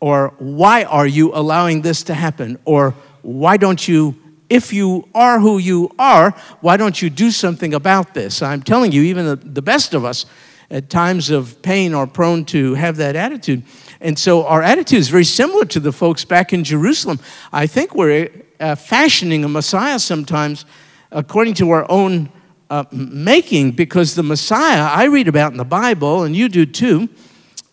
Or 0.00 0.34
why 0.38 0.84
are 0.84 1.06
you 1.06 1.32
allowing 1.34 1.82
this 1.82 2.02
to 2.04 2.14
happen? 2.14 2.58
Or 2.64 2.94
why 3.26 3.56
don't 3.56 3.88
you, 3.88 4.14
if 4.48 4.72
you 4.72 5.08
are 5.12 5.40
who 5.40 5.58
you 5.58 5.90
are, 5.98 6.30
why 6.60 6.76
don't 6.76 7.02
you 7.02 7.10
do 7.10 7.32
something 7.32 7.74
about 7.74 8.14
this? 8.14 8.40
I'm 8.40 8.62
telling 8.62 8.92
you, 8.92 9.02
even 9.02 9.26
the, 9.26 9.62
best 9.62 9.94
of 9.94 10.04
us 10.04 10.26
at 10.70 10.88
times 10.88 11.30
of 11.30 11.60
pain 11.60 11.92
are 11.92 12.06
prone 12.06 12.44
to 12.44 12.74
have 12.74 12.96
that 12.98 13.16
attitude. 13.16 13.64
And 14.00 14.16
so 14.16 14.46
our 14.46 14.62
attitude 14.62 15.00
is 15.00 15.08
very 15.08 15.24
similar 15.24 15.64
to 15.64 15.80
the 15.80 15.90
folks 15.90 16.24
back 16.24 16.52
in 16.52 16.62
Jerusalem. 16.62 17.18
I 17.52 17.66
think 17.66 17.96
we're 17.96 18.30
uh, 18.60 18.76
fashioning 18.76 19.42
a 19.42 19.48
Messiah 19.48 19.98
sometimes 19.98 20.64
according 21.10 21.54
to 21.54 21.70
our 21.70 21.90
own 21.90 22.30
uh, 22.70 22.84
making 22.92 23.72
because 23.72 24.14
the 24.14 24.22
Messiah 24.22 24.82
I 24.82 25.06
read 25.06 25.26
about 25.26 25.50
in 25.50 25.58
the 25.58 25.64
Bible, 25.64 26.22
and 26.22 26.36
you 26.36 26.48
do 26.48 26.64
too, 26.64 27.08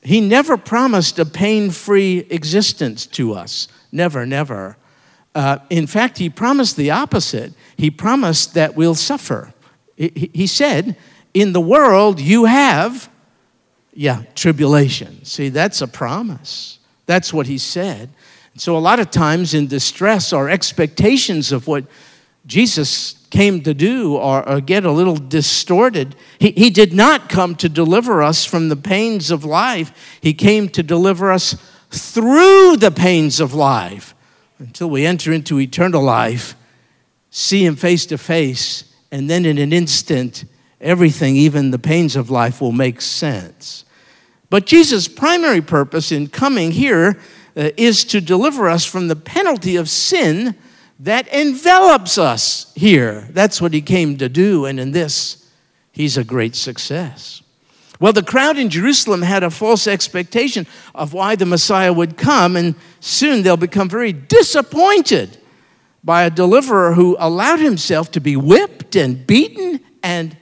he 0.02 0.20
never 0.20 0.58
promised 0.58 1.20
a 1.20 1.26
pain 1.26 1.70
free 1.70 2.26
existence 2.32 3.06
to 3.08 3.34
us. 3.34 3.68
Never, 3.92 4.26
never. 4.26 4.78
Uh, 5.36 5.60
in 5.70 5.88
fact, 5.88 6.18
he 6.18 6.30
promised 6.30 6.76
the 6.78 6.92
opposite. 6.92 7.54
He 7.76 7.90
promised 7.90 8.54
that 8.54 8.76
we'll 8.76 8.96
suffer. 8.96 9.54
He, 9.96 10.30
he 10.34 10.48
said, 10.48 10.96
In 11.34 11.54
the 11.54 11.62
world 11.62 12.20
you 12.20 12.46
have 12.46 13.10
yeah, 13.94 14.24
tribulation. 14.36 15.24
See, 15.24 15.50
that's 15.50 15.82
a 15.82 15.88
promise. 15.88 16.80
That's 17.06 17.34
what 17.34 17.48
he 17.48 17.58
said. 17.58 18.10
So, 18.56 18.78
a 18.78 18.80
lot 18.80 19.00
of 19.00 19.12
times 19.12 19.54
in 19.54 19.68
distress, 19.68 20.34
our 20.34 20.50
expectations 20.50 21.52
of 21.52 21.68
what 21.68 21.86
Jesus 22.46 23.14
came 23.30 23.62
to 23.62 23.74
do 23.74 24.18
are, 24.18 24.44
are 24.44 24.62
get 24.62 24.86
a 24.86 24.92
little 24.92 25.16
distorted. 25.16 26.16
He, 26.38 26.52
he 26.52 26.70
did 26.70 26.94
not 26.94 27.30
come 27.30 27.56
to 27.56 27.70
deliver 27.70 28.22
us 28.22 28.46
from 28.46 28.70
the 28.70 28.76
pains 28.76 29.32
of 29.32 29.44
life, 29.44 30.20
He 30.22 30.34
came 30.34 30.70
to 30.70 30.84
deliver 30.84 31.32
us 31.32 31.56
through 31.90 32.78
the 32.78 32.92
pains 32.92 33.40
of 33.40 33.54
life 33.54 34.13
until 34.64 34.90
we 34.90 35.06
enter 35.06 35.34
into 35.34 35.60
eternal 35.60 36.02
life, 36.02 36.56
see 37.30 37.66
Him 37.66 37.76
face 37.76 38.06
to 38.06 38.18
face, 38.18 38.86
and 39.12 39.30
then 39.30 39.46
in 39.46 39.58
an 39.58 39.74
instant, 39.74 40.46
everything, 40.80 41.36
even 41.36 41.72
the 41.72 41.78
pains 41.78 42.16
of 42.16 42.30
life, 42.30 42.62
will 42.62 42.72
make 42.72 43.02
sense. 43.02 43.84
But 44.50 44.66
Jesus' 44.66 45.10
primary 45.10 45.62
purpose 45.62 46.14
in 46.14 46.28
coming 46.28 46.72
here 46.72 47.20
uh, 47.58 47.72
is 47.76 48.06
to 48.06 48.22
deliver 48.22 48.70
us 48.70 48.86
from 48.86 49.10
the 49.10 49.18
penalty 49.18 49.76
of 49.76 49.90
sin 49.90 50.56
that 50.98 51.28
envelops 51.28 52.18
us 52.18 52.72
here. 52.74 53.28
That's 53.32 53.62
what 53.62 53.74
he 53.74 53.82
came 53.82 54.18
to 54.18 54.30
do, 54.30 54.64
and 54.64 54.80
in 54.80 54.92
this, 54.92 55.46
he's 55.92 56.16
a 56.16 56.24
great 56.24 56.56
success. 56.56 57.43
Well, 58.04 58.12
the 58.12 58.22
crowd 58.22 58.58
in 58.58 58.70
Jerusalem 58.70 59.22
had 59.22 59.44
a 59.44 59.50
false 59.50 59.88
expectation 59.88 60.68
of 60.94 61.14
why 61.14 61.38
the 61.38 61.46
Messiah 61.46 61.94
would 61.94 62.18
come, 62.18 62.58
and 62.58 62.76
soon 63.00 63.44
they'll 63.44 63.56
become 63.56 63.88
very 63.88 64.12
disappointed 64.12 65.38
by 66.04 66.24
a 66.24 66.30
deliverer 66.30 66.96
who 66.96 67.16
allowed 67.18 67.62
himself 67.62 68.12
to 68.12 68.20
be 68.20 68.36
whipped 68.36 68.98
and 68.98 69.26
beaten, 69.26 69.80
and 70.04 70.36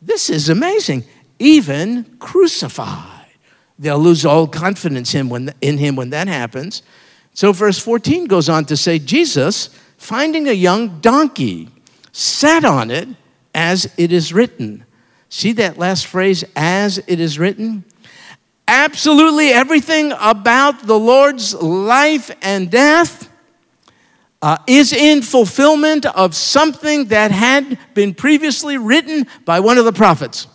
this 0.00 0.30
is 0.30 0.48
amazing, 0.48 1.02
even 1.40 2.04
crucified. 2.20 3.26
They'll 3.76 3.98
lose 3.98 4.24
all 4.24 4.46
confidence 4.46 5.16
in, 5.16 5.48
him 5.60 5.96
when 5.96 6.10
that 6.10 6.28
happens. 6.28 6.84
So, 7.32 7.50
verse 7.50 7.80
14 7.80 8.26
goes 8.26 8.48
on 8.48 8.66
to 8.66 8.76
say 8.76 9.00
Jesus, 9.00 9.68
finding 9.96 10.46
a 10.46 10.52
young 10.52 11.00
donkey, 11.00 11.70
sat 12.12 12.64
on 12.64 12.92
it 12.92 13.08
as 13.52 13.92
it 13.98 14.12
is 14.12 14.32
written. 14.32 14.84
See 15.34 15.50
that 15.54 15.78
last 15.78 16.06
phrase, 16.06 16.44
as 16.54 16.98
it 17.08 17.18
is 17.18 17.40
written? 17.40 17.82
Absolutely 18.68 19.48
everything 19.48 20.12
about 20.20 20.86
the 20.86 20.96
Lord's 20.96 21.54
life 21.54 22.30
and 22.40 22.70
death 22.70 23.28
uh, 24.40 24.58
is 24.68 24.92
in 24.92 25.22
fulfillment 25.22 26.06
of 26.06 26.36
something 26.36 27.06
that 27.06 27.32
had 27.32 27.80
been 27.94 28.14
previously 28.14 28.78
written 28.78 29.26
by 29.44 29.58
one 29.58 29.76
of 29.76 29.84
the 29.84 29.92
prophets. 29.92 30.46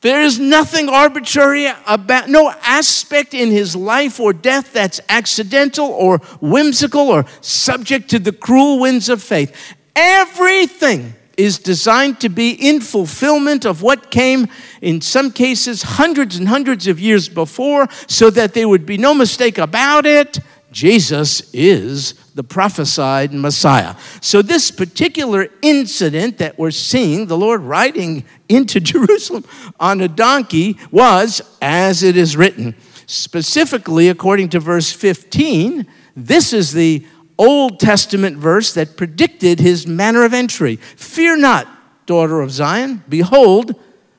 There 0.00 0.22
is 0.22 0.38
nothing 0.38 0.88
arbitrary 0.88 1.70
about, 1.86 2.30
no 2.30 2.54
aspect 2.62 3.34
in 3.34 3.50
his 3.50 3.76
life 3.76 4.18
or 4.18 4.32
death 4.32 4.72
that's 4.72 4.98
accidental 5.10 5.88
or 5.88 6.20
whimsical 6.40 7.10
or 7.10 7.26
subject 7.42 8.08
to 8.12 8.18
the 8.18 8.32
cruel 8.32 8.80
winds 8.80 9.10
of 9.10 9.22
fate. 9.22 9.52
Everything 9.94 11.16
is 11.40 11.58
designed 11.58 12.20
to 12.20 12.28
be 12.28 12.50
in 12.50 12.80
fulfillment 12.80 13.64
of 13.64 13.80
what 13.80 14.10
came, 14.10 14.46
in 14.82 15.00
some 15.00 15.30
cases, 15.30 15.82
hundreds 15.82 16.36
and 16.36 16.48
hundreds 16.48 16.86
of 16.86 17.00
years 17.00 17.30
before, 17.30 17.88
so 18.06 18.28
that 18.28 18.52
there 18.52 18.68
would 18.68 18.84
be 18.84 18.98
no 18.98 19.14
mistake 19.14 19.56
about 19.56 20.04
it. 20.04 20.38
Jesus 20.70 21.50
is 21.54 22.12
the 22.34 22.44
prophesied 22.44 23.32
Messiah. 23.32 23.96
So, 24.20 24.42
this 24.42 24.70
particular 24.70 25.48
incident 25.62 26.38
that 26.38 26.58
we're 26.58 26.70
seeing, 26.70 27.26
the 27.26 27.38
Lord 27.38 27.62
riding 27.62 28.24
into 28.48 28.78
Jerusalem 28.92 29.44
on 29.80 30.02
a 30.02 30.08
donkey, 30.08 30.78
was 30.90 31.40
as 31.62 32.02
it 32.02 32.16
is 32.18 32.36
written. 32.36 32.76
Specifically, 33.06 34.08
according 34.08 34.50
to 34.50 34.60
verse 34.60 34.92
15, 34.92 35.86
this 36.14 36.52
is 36.52 36.72
the 36.72 37.04
Old 37.40 37.80
Testament 37.80 38.36
verse 38.36 38.74
that 38.74 38.98
predicted 38.98 39.60
his 39.60 39.86
manner 39.86 40.24
of 40.24 40.34
entry. 40.34 40.76
Fear 40.76 41.38
not, 41.38 41.66
daughter 42.06 42.42
of 42.42 42.50
Zion. 42.50 43.02
Behold, 43.08 43.74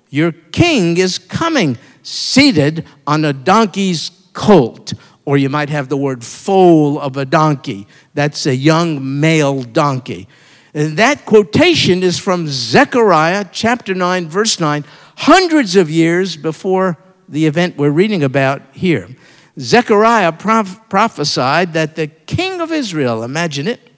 your 0.09 0.31
king 0.31 0.97
is 0.97 1.19
coming, 1.19 1.77
seated 2.01 2.83
on 3.05 3.23
a 3.23 3.31
donkey's 3.31 4.09
colt 4.33 4.93
or 5.25 5.37
you 5.37 5.49
might 5.49 5.69
have 5.69 5.87
the 5.87 5.97
word 5.97 6.23
foal 6.23 6.99
of 6.99 7.15
a 7.15 7.25
donkey. 7.25 7.87
That's 8.13 8.45
a 8.45 8.55
young 8.55 9.19
male 9.19 9.61
donkey. 9.61 10.27
And 10.73 10.97
that 10.97 11.25
quotation 11.25 12.01
is 12.01 12.17
from 12.17 12.47
Zechariah 12.47 13.45
chapter 13.51 13.93
9, 13.93 14.29
verse 14.29 14.59
9, 14.59 14.83
hundreds 15.17 15.75
of 15.75 15.89
years 15.89 16.37
before 16.37 16.97
the 17.27 17.45
event 17.45 17.77
we're 17.77 17.91
reading 17.91 18.23
about 18.23 18.61
here. 18.73 19.07
Zechariah 19.60 20.31
prophesied 20.31 21.74
that 21.74 21.96
the 21.96 22.08
king 22.08 22.62
of 22.62 22.72
Israel, 22.72 23.24
imagine 23.24 23.67
it, 23.67 23.91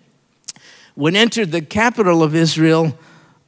would 0.96 1.16
enter 1.16 1.46
the 1.46 1.62
capital 1.62 2.24
of 2.24 2.36
Israel 2.36 2.98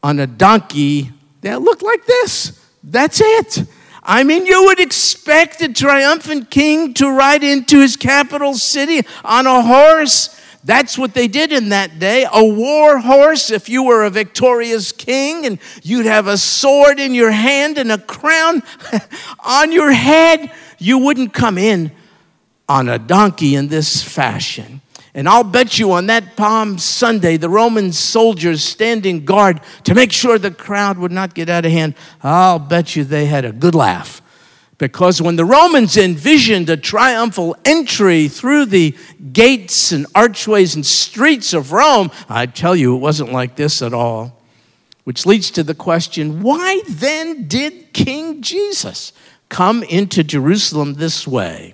on 0.04 0.20
a 0.20 0.28
donkey 0.28 1.12
that 1.42 1.62
looked 1.62 1.84
like 1.84 2.06
this. 2.06 2.60
That's 2.84 3.22
it. 3.22 3.66
I 4.04 4.24
mean, 4.24 4.46
you 4.46 4.66
would 4.66 4.80
expect 4.80 5.62
a 5.62 5.74
triumphant 5.74 6.52
king 6.52 6.94
to 6.96 7.10
ride 7.10 7.44
into 7.44 7.80
his 7.82 7.98
capital 7.98 8.54
city 8.54 9.02
on 9.24 9.48
a 9.48 9.64
horse. 9.64 10.40
That's 10.64 10.98
what 10.98 11.14
they 11.14 11.28
did 11.28 11.52
in 11.52 11.70
that 11.70 11.98
day. 11.98 12.28
A 12.32 12.44
war 12.44 13.00
horse, 13.00 13.50
if 13.50 13.68
you 13.68 13.84
were 13.84 14.04
a 14.04 14.10
victorious 14.12 14.92
king, 14.92 15.46
and 15.46 15.60
you'd 15.82 16.06
have 16.06 16.28
a 16.28 16.38
sword 16.38 17.00
in 17.00 17.14
your 17.16 17.32
hand 17.32 17.78
and 17.78 17.92
a 17.92 17.98
crown 17.98 18.62
on 19.40 19.72
your 19.72 19.92
head. 19.92 20.52
You 20.86 21.00
wouldn't 21.00 21.34
come 21.34 21.58
in 21.58 21.92
on 22.70 22.90
a 22.90 23.00
donkey 23.00 23.56
in 23.56 23.70
this 23.70 24.04
fashion. 24.04 24.82
And 25.16 25.28
I'll 25.28 25.44
bet 25.44 25.80
you 25.80 25.94
on 25.94 26.06
that 26.08 26.36
Palm 26.36 26.78
Sunday, 26.78 27.38
the 27.38 27.50
Roman 27.50 27.92
soldiers 27.92 28.64
standing 28.64 29.26
guard 29.26 29.62
to 29.86 29.96
make 29.96 30.12
sure 30.12 30.38
the 30.38 30.52
crowd 30.52 31.00
would 31.00 31.12
not 31.12 31.34
get 31.34 31.50
out 31.50 31.66
of 31.66 31.72
hand, 31.72 31.96
I'll 32.22 32.60
bet 32.60 32.96
you 32.96 33.04
they 33.04 33.26
had 33.26 33.46
a 33.46 33.52
good 33.52 33.74
laugh. 33.74 34.22
Because 34.78 35.24
when 35.24 35.38
the 35.38 35.46
Romans 35.46 35.98
envisioned 35.98 36.70
a 36.70 36.78
triumphal 36.78 37.56
entry 37.66 38.28
through 38.28 38.66
the 38.66 38.96
gates 39.34 39.92
and 39.92 40.06
archways 40.14 40.76
and 40.76 40.86
streets 40.86 41.56
of 41.56 41.72
Rome, 41.72 42.12
I 42.30 42.46
tell 42.46 42.76
you, 42.76 42.96
it 42.96 43.00
wasn't 43.00 43.32
like 43.32 43.56
this 43.56 43.82
at 43.82 43.94
all. 43.94 44.40
Which 45.04 45.26
leads 45.26 45.50
to 45.52 45.64
the 45.64 45.74
question 45.74 46.44
why 46.44 46.82
then 46.88 47.48
did 47.48 47.92
King 47.92 48.44
Jesus 48.44 49.14
come 49.50 49.84
into 49.84 50.24
Jerusalem 50.24 50.96
this 50.96 51.28
way? 51.28 51.74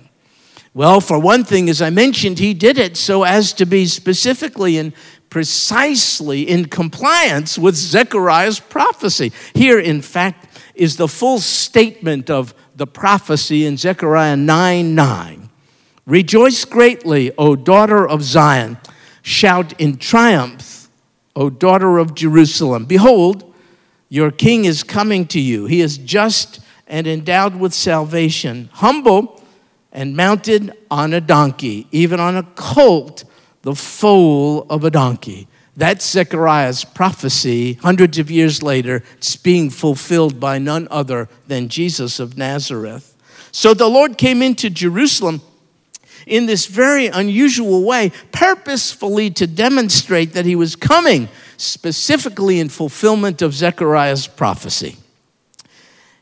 Well, 0.73 1.01
for 1.01 1.19
one 1.19 1.43
thing, 1.43 1.69
as 1.69 1.81
I 1.81 1.89
mentioned, 1.89 2.39
he 2.39 2.53
did 2.53 2.77
it 2.77 2.95
so 2.95 3.23
as 3.23 3.51
to 3.53 3.65
be 3.65 3.85
specifically 3.85 4.77
and 4.77 4.93
precisely 5.29 6.43
in 6.43 6.65
compliance 6.65 7.57
with 7.57 7.75
Zechariah's 7.75 8.59
prophecy. 8.59 9.33
Here, 9.53 9.79
in 9.79 10.01
fact, 10.01 10.47
is 10.73 10.95
the 10.95 11.07
full 11.07 11.39
statement 11.39 12.29
of 12.29 12.53
the 12.75 12.87
prophecy 12.87 13.65
in 13.65 13.75
Zechariah 13.77 14.37
9 14.37 14.95
9. 14.95 15.49
Rejoice 16.05 16.65
greatly, 16.65 17.31
O 17.37 17.55
daughter 17.55 18.07
of 18.07 18.23
Zion. 18.23 18.77
Shout 19.21 19.79
in 19.79 19.97
triumph, 19.97 20.89
O 21.35 21.49
daughter 21.49 21.97
of 21.97 22.15
Jerusalem. 22.15 22.85
Behold, 22.85 23.53
your 24.07 24.31
king 24.31 24.65
is 24.65 24.83
coming 24.83 25.27
to 25.27 25.39
you. 25.39 25.65
He 25.65 25.81
is 25.81 25.97
just 25.97 26.60
and 26.91 27.07
endowed 27.07 27.55
with 27.55 27.73
salvation, 27.73 28.69
humble 28.73 29.41
and 29.93 30.15
mounted 30.15 30.71
on 30.91 31.13
a 31.13 31.21
donkey, 31.21 31.87
even 31.91 32.19
on 32.19 32.35
a 32.35 32.43
colt, 32.55 33.23
the 33.61 33.73
foal 33.73 34.67
of 34.69 34.83
a 34.83 34.91
donkey. 34.91 35.47
That's 35.75 36.07
Zechariah's 36.09 36.83
prophecy 36.83 37.73
hundreds 37.75 38.17
of 38.19 38.29
years 38.29 38.61
later. 38.61 39.03
It's 39.17 39.37
being 39.37 39.69
fulfilled 39.69 40.39
by 40.39 40.59
none 40.59 40.87
other 40.91 41.29
than 41.47 41.69
Jesus 41.69 42.19
of 42.19 42.37
Nazareth. 42.37 43.15
So 43.53 43.73
the 43.73 43.87
Lord 43.87 44.17
came 44.17 44.41
into 44.41 44.69
Jerusalem 44.69 45.41
in 46.27 46.45
this 46.45 46.65
very 46.65 47.07
unusual 47.07 47.83
way, 47.83 48.11
purposefully 48.31 49.29
to 49.31 49.47
demonstrate 49.47 50.33
that 50.33 50.45
he 50.45 50.55
was 50.55 50.75
coming 50.75 51.29
specifically 51.55 52.59
in 52.59 52.67
fulfillment 52.67 53.41
of 53.41 53.53
Zechariah's 53.53 54.27
prophecy. 54.27 54.97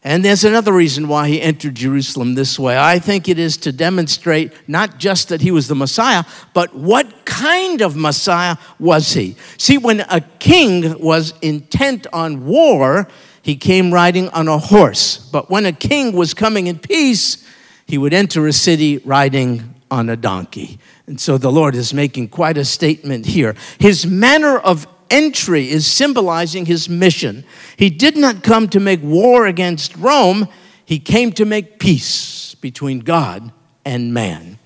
And 0.10 0.26
there's 0.26 0.44
another 0.44 0.74
reason 0.74 1.08
why 1.08 1.28
he 1.28 1.40
entered 1.40 1.76
Jerusalem 1.76 2.34
this 2.34 2.58
way. 2.58 2.76
I 2.76 2.98
think 2.98 3.30
it 3.30 3.38
is 3.38 3.58
to 3.58 3.72
demonstrate 3.72 4.52
not 4.68 4.98
just 4.98 5.30
that 5.30 5.42
he 5.42 5.52
was 5.52 5.68
the 5.68 5.76
Messiah, 5.76 6.24
but 6.56 6.74
what 6.74 7.26
kind 7.26 7.84
of 7.84 7.96
Messiah 7.96 8.58
was 8.80 9.14
he? 9.14 9.36
See, 9.60 9.78
when 9.78 10.00
a 10.10 10.22
king 10.40 11.00
was 11.00 11.36
intent 11.44 12.08
on 12.12 12.48
war, 12.48 13.08
he 13.44 13.56
came 13.56 13.94
riding 13.94 14.30
on 14.30 14.48
a 14.48 14.58
horse. 14.58 15.20
But 15.32 15.52
when 15.52 15.68
a 15.68 15.72
king 15.72 16.14
was 16.14 16.34
coming 16.34 16.66
in 16.66 16.80
peace, 16.80 17.48
he 17.86 18.00
would 18.00 18.12
enter 18.12 18.48
a 18.48 18.54
city 18.54 18.98
riding 19.06 19.76
on 19.92 20.10
a 20.10 20.16
donkey. 20.16 20.80
And 21.06 21.22
so 21.22 21.38
the 21.38 21.52
Lord 21.52 21.76
is 21.76 21.94
making 21.94 22.30
quite 22.30 22.58
a 22.58 22.66
statement 22.66 23.28
here. 23.28 23.56
His 23.78 24.08
manner 24.08 24.58
of 24.58 24.88
entry 25.10 25.70
is 25.70 25.86
symbolizing 25.86 26.66
his 26.66 26.90
mission. 26.90 27.44
He 27.78 27.90
did 27.90 28.18
not 28.18 28.44
come 28.44 28.70
to 28.70 28.80
make 28.80 29.02
war 29.02 29.46
against 29.46 29.96
Rome, 29.98 30.48
he 30.86 31.00
came 31.00 31.32
to 31.34 31.46
make 31.46 31.80
peace 31.80 32.56
between 32.56 33.00
God 33.00 33.52
and 33.86 34.14
man. 34.14 34.58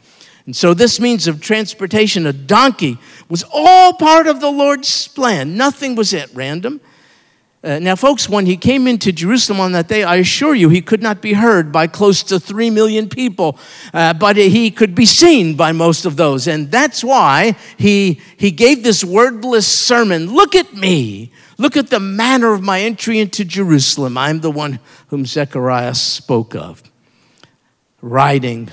And 0.45 0.55
so, 0.55 0.73
this 0.73 0.99
means 0.99 1.27
of 1.27 1.39
transportation, 1.39 2.25
a 2.25 2.33
donkey, 2.33 2.97
was 3.29 3.45
all 3.53 3.93
part 3.93 4.27
of 4.27 4.41
the 4.41 4.51
Lord's 4.51 5.07
plan. 5.07 5.55
Nothing 5.55 5.95
was 5.95 6.13
at 6.13 6.33
random. 6.33 6.81
Uh, 7.63 7.79
now, 7.79 7.95
folks, 7.95 8.27
when 8.27 8.45
he 8.45 8.57
came 8.57 8.87
into 8.87 9.13
Jerusalem 9.13 9.61
on 9.61 9.71
that 9.71 9.87
day, 9.87 10.03
I 10.03 10.17
assure 10.17 10.53
you 10.53 10.67
he 10.67 10.81
could 10.81 11.01
not 11.01 11.21
be 11.21 11.31
heard 11.31 11.71
by 11.71 11.87
close 11.87 12.21
to 12.23 12.37
three 12.37 12.69
million 12.69 13.07
people, 13.07 13.57
uh, 13.93 14.13
but 14.13 14.35
he 14.35 14.69
could 14.69 14.93
be 14.93 15.05
seen 15.05 15.55
by 15.55 15.71
most 15.71 16.03
of 16.03 16.17
those. 16.17 16.45
And 16.45 16.69
that's 16.69 17.05
why 17.05 17.55
he, 17.77 18.19
he 18.35 18.51
gave 18.51 18.83
this 18.83 19.01
wordless 19.01 19.65
sermon 19.65 20.33
Look 20.33 20.55
at 20.55 20.73
me. 20.73 21.31
Look 21.57 21.77
at 21.77 21.89
the 21.89 22.01
manner 22.01 22.51
of 22.51 22.61
my 22.61 22.81
entry 22.81 23.19
into 23.19 23.45
Jerusalem. 23.45 24.17
I'm 24.17 24.41
the 24.41 24.51
one 24.51 24.79
whom 25.07 25.25
Zechariah 25.25 25.95
spoke 25.95 26.55
of, 26.55 26.83
riding 28.01 28.71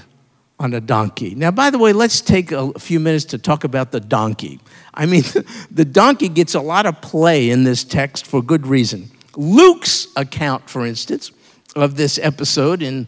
on 0.60 0.74
a 0.74 0.80
donkey. 0.80 1.34
Now, 1.34 1.50
by 1.50 1.70
the 1.70 1.78
way, 1.78 1.94
let's 1.94 2.20
take 2.20 2.52
a 2.52 2.78
few 2.78 3.00
minutes 3.00 3.24
to 3.26 3.38
talk 3.38 3.64
about 3.64 3.92
the 3.92 3.98
donkey. 3.98 4.60
I 4.92 5.06
mean, 5.06 5.24
the 5.70 5.86
donkey 5.86 6.28
gets 6.28 6.54
a 6.54 6.60
lot 6.60 6.84
of 6.86 7.00
play 7.00 7.50
in 7.50 7.64
this 7.64 7.82
text 7.82 8.26
for 8.26 8.42
good 8.42 8.66
reason. 8.66 9.10
Luke's 9.36 10.06
account, 10.16 10.68
for 10.68 10.84
instance, 10.84 11.32
of 11.74 11.96
this 11.96 12.18
episode 12.18 12.82
in 12.82 13.06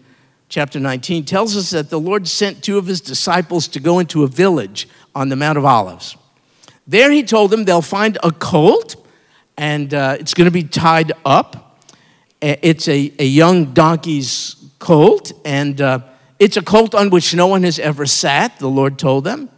chapter 0.48 0.80
19 0.80 1.26
tells 1.26 1.56
us 1.56 1.70
that 1.70 1.90
the 1.90 2.00
Lord 2.00 2.26
sent 2.26 2.64
two 2.64 2.78
of 2.78 2.86
his 2.86 3.02
disciples 3.02 3.68
to 3.68 3.80
go 3.80 3.98
into 3.98 4.22
a 4.22 4.26
village 4.26 4.88
on 5.14 5.28
the 5.28 5.36
Mount 5.36 5.58
of 5.58 5.64
Olives. 5.66 6.16
There 6.86 7.10
he 7.10 7.22
told 7.22 7.50
them 7.50 7.64
they'll 7.64 7.82
find 7.82 8.16
a 8.22 8.32
colt 8.32 8.96
and 9.58 9.92
uh, 9.92 10.16
it's 10.18 10.32
going 10.32 10.46
to 10.46 10.50
be 10.50 10.64
tied 10.64 11.12
up. 11.24 11.80
It's 12.40 12.88
a, 12.88 13.12
a 13.18 13.24
young 13.24 13.72
donkey's 13.72 14.56
colt, 14.80 15.30
and 15.44 15.80
uh, 15.80 16.00
it's 16.42 16.57
a 16.57 16.62
colt 16.62 16.94
on 16.94 17.11
which 17.11 17.35
no 17.35 17.46
one 17.46 17.62
has 17.62 17.78
ever 17.78 18.05
sat, 18.07 18.59
the 18.59 18.68
Lord 18.68 18.98
told 18.98 19.24
them 19.24 19.48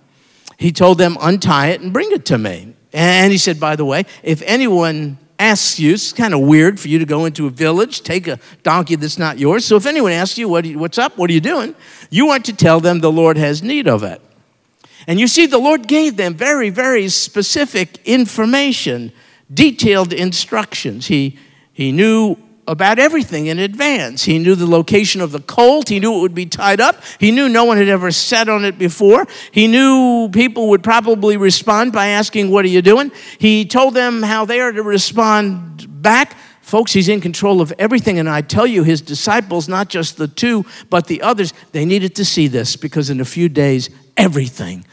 he 0.58 0.72
told 0.72 0.98
them, 0.98 1.16
Untie 1.20 1.68
it 1.68 1.80
and 1.80 1.92
bring 1.92 2.10
it 2.12 2.26
to 2.26 2.38
me. 2.38 2.74
And 2.92 3.32
he 3.32 3.38
said, 3.38 3.58
By 3.58 3.76
the 3.76 3.84
way, 3.84 4.04
if 4.22 4.42
anyone 4.42 5.18
asks 5.38 5.80
you, 5.80 5.94
it's 5.94 6.12
kind 6.12 6.32
of 6.32 6.40
weird 6.40 6.78
for 6.78 6.88
you 6.88 6.98
to 6.98 7.04
go 7.04 7.24
into 7.24 7.46
a 7.46 7.50
village, 7.50 8.02
take 8.02 8.28
a 8.28 8.38
donkey 8.62 8.94
that's 8.96 9.18
not 9.18 9.38
yours. 9.38 9.64
So 9.64 9.76
if 9.76 9.86
anyone 9.86 10.12
asks 10.12 10.38
you, 10.38 10.48
what 10.48 10.64
you, 10.64 10.78
What's 10.78 10.98
up? 10.98 11.18
What 11.18 11.30
are 11.30 11.32
you 11.32 11.40
doing? 11.40 11.74
You 12.10 12.26
want 12.26 12.44
to 12.46 12.56
tell 12.56 12.80
them 12.80 13.00
the 13.00 13.12
Lord 13.12 13.36
has 13.36 13.62
need 13.62 13.88
of 13.88 14.02
it. 14.02 14.20
And 15.06 15.20
you 15.20 15.26
see, 15.28 15.46
the 15.46 15.58
Lord 15.58 15.86
gave 15.86 16.16
them 16.16 16.34
very, 16.34 16.70
very 16.70 17.08
specific 17.08 18.00
information, 18.06 19.12
detailed 19.52 20.12
instructions. 20.14 21.08
He, 21.08 21.38
he 21.72 21.92
knew 21.92 22.38
about 22.66 22.98
everything 22.98 23.46
in 23.46 23.58
advance. 23.58 24.24
He 24.24 24.38
knew 24.38 24.54
the 24.54 24.66
location 24.66 25.20
of 25.20 25.32
the 25.32 25.40
colt. 25.40 25.88
He 25.88 26.00
knew 26.00 26.16
it 26.16 26.20
would 26.20 26.34
be 26.34 26.46
tied 26.46 26.80
up. 26.80 27.02
He 27.20 27.30
knew 27.30 27.48
no 27.48 27.64
one 27.64 27.76
had 27.76 27.88
ever 27.88 28.10
sat 28.10 28.48
on 28.48 28.64
it 28.64 28.78
before. 28.78 29.26
He 29.52 29.66
knew 29.66 30.28
people 30.32 30.68
would 30.70 30.82
probably 30.82 31.36
respond 31.36 31.92
by 31.92 32.08
asking, 32.08 32.50
What 32.50 32.64
are 32.64 32.68
you 32.68 32.82
doing? 32.82 33.12
He 33.38 33.64
told 33.64 33.94
them 33.94 34.22
how 34.22 34.44
they 34.44 34.60
are 34.60 34.72
to 34.72 34.82
respond 34.82 36.02
back. 36.02 36.36
Folks, 36.62 36.92
he's 36.92 37.08
in 37.08 37.20
control 37.20 37.60
of 37.60 37.72
everything. 37.78 38.18
And 38.18 38.28
I 38.28 38.40
tell 38.40 38.66
you, 38.66 38.84
his 38.84 39.02
disciples, 39.02 39.68
not 39.68 39.88
just 39.88 40.16
the 40.16 40.28
two, 40.28 40.64
but 40.88 41.06
the 41.06 41.20
others, 41.20 41.52
they 41.72 41.84
needed 41.84 42.14
to 42.16 42.24
see 42.24 42.48
this 42.48 42.76
because 42.76 43.10
in 43.10 43.20
a 43.20 43.24
few 43.24 43.50
days, 43.50 43.90
everything 44.16 44.86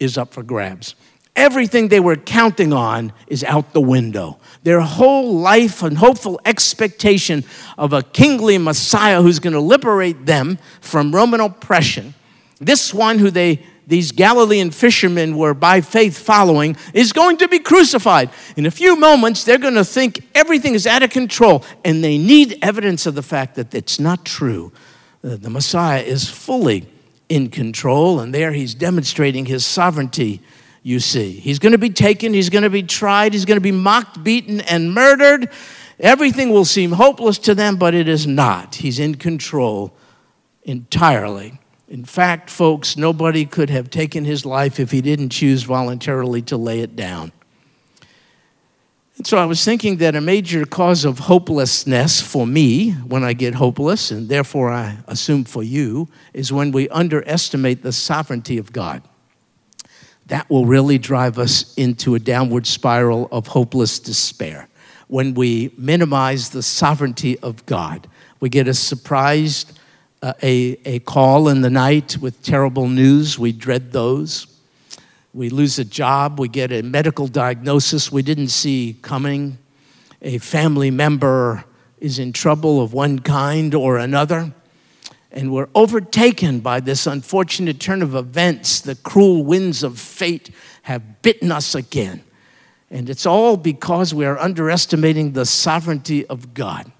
is 0.00 0.18
up 0.18 0.32
for 0.32 0.42
grabs. 0.42 0.96
Everything 1.36 1.88
they 1.88 1.98
were 1.98 2.16
counting 2.16 2.72
on 2.72 3.12
is 3.26 3.42
out 3.42 3.72
the 3.72 3.80
window. 3.80 4.38
Their 4.62 4.80
whole 4.80 5.38
life 5.38 5.82
and 5.82 5.98
hopeful 5.98 6.40
expectation 6.44 7.44
of 7.76 7.92
a 7.92 8.02
kingly 8.02 8.56
Messiah 8.56 9.20
who's 9.20 9.40
going 9.40 9.52
to 9.52 9.60
liberate 9.60 10.26
them 10.26 10.58
from 10.80 11.12
Roman 11.12 11.40
oppression. 11.40 12.14
This 12.60 12.94
one 12.94 13.18
who 13.18 13.30
they 13.30 13.64
these 13.86 14.12
Galilean 14.12 14.70
fishermen 14.70 15.36
were 15.36 15.52
by 15.52 15.80
faith 15.82 16.16
following 16.16 16.76
is 16.94 17.12
going 17.12 17.36
to 17.38 17.48
be 17.48 17.58
crucified. 17.58 18.30
In 18.56 18.64
a 18.64 18.70
few 18.70 18.96
moments, 18.96 19.44
they're 19.44 19.58
going 19.58 19.74
to 19.74 19.84
think 19.84 20.26
everything 20.34 20.74
is 20.74 20.86
out 20.86 21.02
of 21.02 21.10
control, 21.10 21.64
and 21.84 22.02
they 22.02 22.16
need 22.16 22.58
evidence 22.62 23.04
of 23.04 23.14
the 23.14 23.22
fact 23.22 23.56
that 23.56 23.74
it's 23.74 24.00
not 24.00 24.24
true. 24.24 24.72
Uh, 25.22 25.36
the 25.36 25.50
Messiah 25.50 26.00
is 26.00 26.28
fully 26.30 26.86
in 27.28 27.50
control, 27.50 28.20
and 28.20 28.34
there 28.34 28.52
he's 28.52 28.74
demonstrating 28.74 29.46
his 29.46 29.66
sovereignty 29.66 30.40
you 30.84 31.00
see. 31.00 31.32
He's 31.32 31.58
going 31.58 31.72
to 31.72 31.78
be 31.78 31.90
taken, 31.90 32.34
he's 32.34 32.50
going 32.50 32.62
to 32.62 32.70
be 32.70 32.84
tried, 32.84 33.32
he's 33.32 33.46
going 33.46 33.56
to 33.56 33.62
be 33.62 33.72
mocked, 33.72 34.22
beaten, 34.22 34.60
and 34.60 34.92
murdered. 34.92 35.50
Everything 35.98 36.50
will 36.50 36.66
seem 36.66 36.92
hopeless 36.92 37.38
to 37.38 37.54
them, 37.54 37.76
but 37.76 37.94
it 37.94 38.06
is 38.06 38.26
not. 38.26 38.76
He's 38.76 38.98
in 38.98 39.14
control 39.14 39.96
entirely. 40.62 41.58
In 41.88 42.04
fact, 42.04 42.50
folks, 42.50 42.96
nobody 42.96 43.46
could 43.46 43.70
have 43.70 43.88
taken 43.88 44.26
his 44.26 44.44
life 44.44 44.78
if 44.78 44.90
he 44.90 45.00
didn't 45.00 45.30
choose 45.30 45.62
voluntarily 45.62 46.42
to 46.42 46.56
lay 46.56 46.80
it 46.80 46.94
down. 46.94 47.32
And 49.16 49.26
so 49.26 49.38
I 49.38 49.46
was 49.46 49.64
thinking 49.64 49.98
that 49.98 50.14
a 50.14 50.20
major 50.20 50.66
cause 50.66 51.06
of 51.06 51.20
hopelessness 51.20 52.20
for 52.20 52.46
me, 52.46 52.90
when 52.90 53.24
I 53.24 53.32
get 53.32 53.54
hopeless, 53.54 54.10
and 54.10 54.28
therefore 54.28 54.70
I 54.70 54.98
assume 55.06 55.44
for 55.44 55.62
you, 55.62 56.08
is 56.34 56.52
when 56.52 56.72
we 56.72 56.90
underestimate 56.90 57.82
the 57.82 57.92
sovereignty 57.92 58.58
of 58.58 58.72
God 58.72 59.02
that 60.26 60.48
will 60.48 60.66
really 60.66 60.98
drive 60.98 61.38
us 61.38 61.74
into 61.74 62.14
a 62.14 62.18
downward 62.18 62.66
spiral 62.66 63.28
of 63.30 63.48
hopeless 63.48 63.98
despair. 63.98 64.68
When 65.08 65.34
we 65.34 65.72
minimize 65.76 66.50
the 66.50 66.62
sovereignty 66.62 67.38
of 67.40 67.64
God, 67.66 68.08
we 68.40 68.48
get 68.48 68.68
a 68.68 68.74
surprised 68.74 69.78
uh, 70.22 70.32
a, 70.42 70.78
a 70.84 70.98
call 71.00 71.48
in 71.48 71.60
the 71.60 71.70
night 71.70 72.16
with 72.18 72.42
terrible 72.42 72.88
news. 72.88 73.38
We 73.38 73.52
dread 73.52 73.92
those. 73.92 74.46
We 75.34 75.50
lose 75.50 75.80
a 75.80 75.84
job, 75.84 76.38
we 76.38 76.46
get 76.46 76.70
a 76.70 76.80
medical 76.82 77.26
diagnosis 77.26 78.12
we 78.12 78.22
didn't 78.22 78.48
see 78.48 78.96
coming, 79.02 79.58
a 80.22 80.38
family 80.38 80.92
member 80.92 81.64
is 81.98 82.20
in 82.20 82.32
trouble 82.32 82.80
of 82.80 82.92
one 82.92 83.18
kind 83.18 83.74
or 83.74 83.98
another, 83.98 84.52
and 85.34 85.52
we're 85.52 85.68
overtaken 85.74 86.60
by 86.60 86.78
this 86.78 87.06
unfortunate 87.06 87.80
turn 87.80 88.02
of 88.02 88.14
events. 88.14 88.80
The 88.80 88.94
cruel 88.94 89.44
winds 89.44 89.82
of 89.82 89.98
fate 89.98 90.50
have 90.82 91.22
bitten 91.22 91.50
us 91.50 91.74
again. 91.74 92.22
And 92.88 93.10
it's 93.10 93.26
all 93.26 93.56
because 93.56 94.14
we 94.14 94.24
are 94.24 94.38
underestimating 94.38 95.32
the 95.32 95.44
sovereignty 95.44 96.24
of 96.26 96.54
God. 96.54 96.90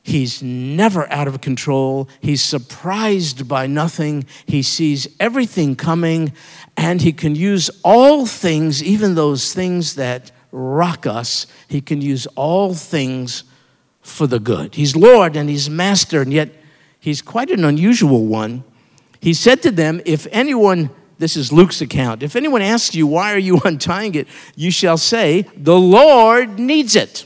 He's 0.00 0.40
never 0.40 1.10
out 1.12 1.26
of 1.26 1.40
control. 1.40 2.08
He's 2.20 2.40
surprised 2.40 3.48
by 3.48 3.66
nothing. 3.66 4.26
He 4.46 4.62
sees 4.62 5.08
everything 5.18 5.74
coming, 5.74 6.32
and 6.76 7.02
He 7.02 7.12
can 7.12 7.34
use 7.34 7.68
all 7.82 8.26
things, 8.26 8.80
even 8.84 9.16
those 9.16 9.52
things 9.52 9.96
that 9.96 10.30
rock 10.52 11.04
us. 11.04 11.48
He 11.66 11.80
can 11.80 12.00
use 12.00 12.28
all 12.36 12.72
things 12.74 13.42
for 14.00 14.28
the 14.28 14.38
good. 14.38 14.76
He's 14.76 14.94
Lord 14.94 15.34
and 15.34 15.50
He's 15.50 15.68
Master, 15.68 16.22
and 16.22 16.32
yet 16.32 16.50
He's 17.06 17.22
quite 17.22 17.52
an 17.52 17.64
unusual 17.64 18.26
one. 18.26 18.64
He 19.20 19.32
said 19.32 19.62
to 19.62 19.70
them, 19.70 20.00
If 20.04 20.26
anyone, 20.32 20.90
this 21.18 21.36
is 21.36 21.52
Luke's 21.52 21.80
account, 21.80 22.24
if 22.24 22.34
anyone 22.34 22.62
asks 22.62 22.96
you, 22.96 23.06
Why 23.06 23.32
are 23.32 23.38
you 23.38 23.60
untying 23.64 24.16
it? 24.16 24.26
you 24.56 24.72
shall 24.72 24.98
say, 24.98 25.42
The 25.56 25.78
Lord 25.78 26.58
needs 26.58 26.96
it. 26.96 27.24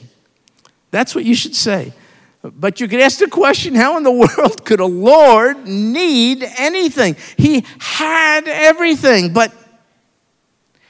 That's 0.90 1.14
what 1.14 1.24
you 1.24 1.34
should 1.34 1.56
say. 1.56 1.94
But 2.42 2.78
you 2.78 2.88
could 2.88 3.00
ask 3.00 3.20
the 3.20 3.28
question 3.28 3.74
how 3.74 3.96
in 3.96 4.02
the 4.02 4.12
world 4.36 4.66
could 4.66 4.80
a 4.80 4.84
Lord 4.84 5.66
need 5.66 6.44
anything? 6.58 7.16
He 7.38 7.64
had 7.78 8.48
everything, 8.48 9.32
but 9.32 9.50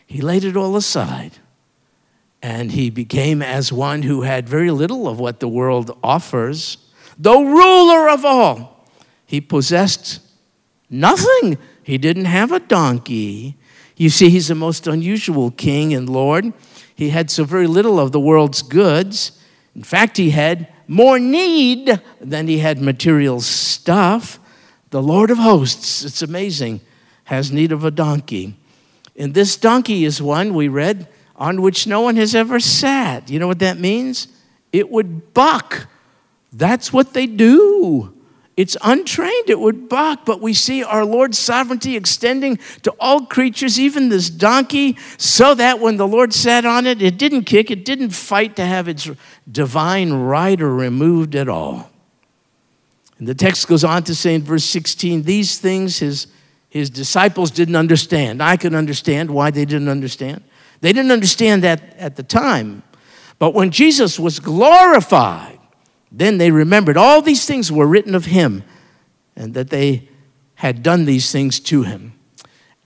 he 0.05 0.20
laid 0.20 0.42
it 0.42 0.57
all 0.57 0.74
aside. 0.74 1.35
And 2.42 2.72
he 2.72 2.90
became 2.90 3.40
as 3.40 3.72
one 3.72 4.03
who 4.03 4.22
had 4.22 4.48
very 4.48 4.72
little 4.72 5.07
of 5.07 5.20
what 5.20 5.38
the 5.38 5.46
world 5.46 5.96
offers. 6.03 6.79
Though 7.16 7.44
ruler 7.44 8.09
of 8.11 8.24
all, 8.24 8.79
he 9.30 9.40
possessed 9.40 10.18
nothing. 10.90 11.56
He 11.84 11.98
didn't 11.98 12.24
have 12.24 12.50
a 12.50 12.58
donkey. 12.58 13.56
You 13.96 14.10
see, 14.10 14.28
he's 14.28 14.48
the 14.48 14.56
most 14.56 14.88
unusual 14.88 15.52
king 15.52 15.94
and 15.94 16.10
Lord. 16.10 16.52
He 16.96 17.10
had 17.10 17.30
so 17.30 17.44
very 17.44 17.68
little 17.68 18.00
of 18.00 18.10
the 18.10 18.18
world's 18.18 18.60
goods. 18.60 19.38
In 19.76 19.84
fact, 19.84 20.16
he 20.16 20.30
had 20.30 20.66
more 20.88 21.20
need 21.20 22.02
than 22.20 22.48
he 22.48 22.58
had 22.58 22.82
material 22.82 23.40
stuff. 23.40 24.40
The 24.90 25.00
Lord 25.00 25.30
of 25.30 25.38
hosts, 25.38 26.04
it's 26.04 26.22
amazing, 26.22 26.80
has 27.22 27.52
need 27.52 27.70
of 27.70 27.84
a 27.84 27.92
donkey. 27.92 28.56
And 29.14 29.32
this 29.32 29.56
donkey 29.56 30.04
is 30.04 30.20
one 30.20 30.54
we 30.54 30.66
read 30.66 31.06
on 31.36 31.62
which 31.62 31.86
no 31.86 32.00
one 32.00 32.16
has 32.16 32.34
ever 32.34 32.58
sat. 32.58 33.30
You 33.30 33.38
know 33.38 33.46
what 33.46 33.60
that 33.60 33.78
means? 33.78 34.26
It 34.72 34.90
would 34.90 35.32
buck. 35.34 35.86
That's 36.52 36.92
what 36.92 37.12
they 37.12 37.26
do. 37.26 38.12
It's 38.60 38.76
untrained, 38.82 39.48
it 39.48 39.58
would 39.58 39.88
buck, 39.88 40.26
but 40.26 40.42
we 40.42 40.52
see 40.52 40.84
our 40.84 41.02
Lord's 41.02 41.38
sovereignty 41.38 41.96
extending 41.96 42.58
to 42.82 42.90
all 43.00 43.24
creatures, 43.24 43.80
even 43.80 44.10
this 44.10 44.28
donkey, 44.28 44.98
so 45.16 45.54
that 45.54 45.80
when 45.80 45.96
the 45.96 46.06
Lord 46.06 46.34
sat 46.34 46.66
on 46.66 46.86
it, 46.86 47.00
it 47.00 47.16
didn't 47.16 47.44
kick, 47.44 47.70
it 47.70 47.86
didn't 47.86 48.10
fight 48.10 48.56
to 48.56 48.66
have 48.66 48.86
its 48.86 49.08
divine 49.50 50.12
rider 50.12 50.74
removed 50.74 51.34
at 51.36 51.48
all. 51.48 51.90
And 53.18 53.26
the 53.26 53.34
text 53.34 53.66
goes 53.66 53.82
on 53.82 54.02
to 54.02 54.14
say 54.14 54.34
in 54.34 54.42
verse 54.42 54.64
16, 54.64 55.22
these 55.22 55.58
things 55.58 56.00
his, 56.00 56.26
his 56.68 56.90
disciples 56.90 57.50
didn't 57.50 57.76
understand. 57.76 58.42
I 58.42 58.58
can 58.58 58.74
understand 58.74 59.30
why 59.30 59.50
they 59.50 59.64
didn't 59.64 59.88
understand. 59.88 60.44
They 60.82 60.92
didn't 60.92 61.12
understand 61.12 61.64
that 61.64 61.96
at 61.96 62.16
the 62.16 62.22
time. 62.22 62.82
But 63.38 63.54
when 63.54 63.70
Jesus 63.70 64.20
was 64.20 64.38
glorified, 64.38 65.59
then 66.12 66.38
they 66.38 66.50
remembered 66.50 66.96
all 66.96 67.22
these 67.22 67.46
things 67.46 67.70
were 67.70 67.86
written 67.86 68.14
of 68.14 68.26
him 68.26 68.64
and 69.36 69.54
that 69.54 69.70
they 69.70 70.08
had 70.56 70.82
done 70.82 71.04
these 71.04 71.30
things 71.30 71.60
to 71.60 71.82
him. 71.82 72.12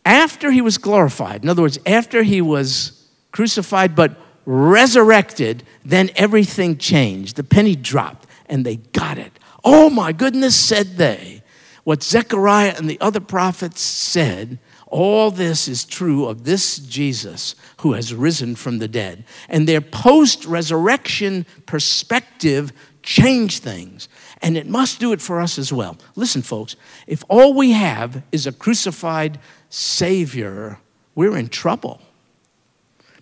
After 0.05 0.51
he 0.51 0.61
was 0.61 0.79
glorified, 0.79 1.43
in 1.43 1.49
other 1.49 1.63
words, 1.63 1.79
after 1.87 2.23
he 2.23 2.41
was 2.41 3.09
crucified 3.33 3.97
but 3.97 4.17
resurrected, 4.45 5.65
then 5.85 6.11
everything 6.17 6.77
changed. 6.77 7.37
The 7.37 7.45
penny 7.45 7.75
dropped 7.75 8.29
and 8.47 8.65
they 8.65 8.77
got 8.77 9.19
it. 9.19 9.33
Oh 9.65 9.89
my 9.89 10.13
goodness, 10.13 10.55
said 10.55 10.99
they. 10.99 11.43
What 11.85 12.03
Zechariah 12.03 12.75
and 12.77 12.89
the 12.89 13.01
other 13.01 13.21
prophets 13.21 13.81
said, 13.81 14.59
all 14.87 15.31
this 15.31 15.67
is 15.67 15.85
true 15.85 16.27
of 16.27 16.45
this 16.45 16.79
Jesus 16.79 17.57
who 17.79 17.95
has 17.95 18.15
risen 18.15 18.55
from 18.55 18.79
the 18.79 18.87
dead. 18.87 19.25
And 19.49 19.67
their 19.67 19.81
post 19.81 20.45
resurrection 20.45 21.47
perspective 21.67 22.73
change 23.05 23.61
things. 23.61 24.09
And 24.43 24.57
it 24.57 24.67
must 24.67 24.99
do 24.99 25.13
it 25.13 25.21
for 25.21 25.41
us 25.41 25.59
as 25.59 25.73
well. 25.73 25.97
Listen, 26.17 26.43
folks, 26.43 26.75
if 27.07 27.23
all 27.29 27.55
we 27.55 27.73
have 27.73 28.23
is 28.33 28.47
a 28.47 28.53
crucified 28.53 29.39
Savior, 29.69 30.79
we're 31.15 31.37
in 31.37 31.49
trouble. 31.49 32.01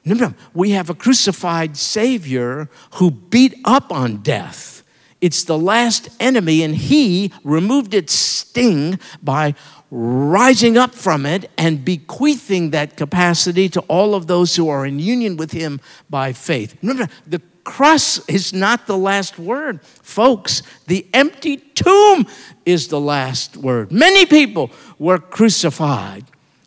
No, 0.04 0.14
no, 0.14 0.34
we 0.54 0.70
have 0.70 0.90
a 0.90 0.94
crucified 0.94 1.76
Savior 1.76 2.68
who 2.94 3.10
beat 3.10 3.54
up 3.64 3.92
on 3.92 4.18
death. 4.18 4.82
It's 5.20 5.44
the 5.44 5.58
last 5.58 6.08
enemy, 6.18 6.64
and 6.64 6.74
He 6.74 7.32
removed 7.44 7.94
its 7.94 8.12
sting 8.12 8.98
by 9.22 9.54
rising 9.92 10.76
up 10.76 10.94
from 10.94 11.24
it 11.24 11.48
and 11.56 11.84
bequeathing 11.84 12.70
that 12.70 12.96
capacity 12.96 13.68
to 13.68 13.80
all 13.82 14.16
of 14.16 14.26
those 14.26 14.56
who 14.56 14.68
are 14.68 14.84
in 14.84 14.98
union 14.98 15.36
with 15.36 15.52
Him 15.52 15.80
by 16.10 16.32
faith. 16.32 16.76
Remember, 16.82 17.08
the 17.24 17.40
cross 17.64 18.26
is 18.28 18.52
not 18.52 18.86
the 18.86 18.96
last 18.96 19.38
word. 19.38 19.82
Folks, 19.84 20.62
the 20.86 21.06
empty 21.12 21.56
tomb 21.56 22.26
is 22.66 22.88
the 22.88 23.00
last 23.00 23.56
word. 23.56 23.92
Many 23.92 24.26
people 24.26 24.70
were 24.98 25.18
crucified 25.18 26.24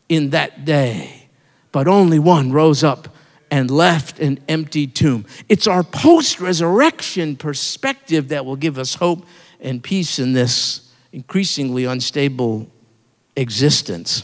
in 0.10 0.32
that 0.32 0.66
day, 0.66 1.30
but 1.72 1.88
only 1.88 2.20
one 2.20 2.52
rose 2.52 2.84
up 2.84 3.10
and 3.52 3.70
left 3.70 4.20
an 4.20 4.40
empty 4.48 4.88
tomb. 4.88 5.26
It's 5.48 5.68
our 5.68 5.84
post 5.84 6.40
resurrection 6.40 7.36
perspective 7.36 8.30
that 8.30 8.46
will 8.46 8.56
give 8.56 8.78
us 8.78 8.96
hope 8.96 9.26
and 9.60 9.82
peace 9.82 10.20
in 10.20 10.34
this 10.34 10.92
increasingly 11.12 11.86
unstable 11.86 12.68
existence. 13.36 14.24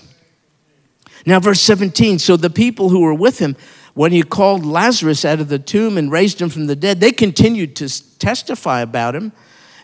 Now, 1.26 1.40
verse 1.40 1.62
17 1.62 2.20
so 2.20 2.36
the 2.36 2.50
people 2.50 2.90
who 2.90 3.02
were 3.02 3.14
with 3.14 3.40
him, 3.40 3.56
when 3.94 4.12
he 4.12 4.24
called 4.24 4.66
Lazarus 4.66 5.26
out 5.26 5.40
of 5.40 5.50
the 5.50 5.60
tomb 5.60 5.98
and 5.98 6.12
raised 6.12 6.42
him 6.42 6.50
from 6.50 6.68
the 6.68 6.76
dead, 6.76 7.00
they 7.00 7.12
continued 7.12 7.76
to 7.78 8.18
testify 8.18 8.82
about 8.82 9.16
him. 9.16 9.32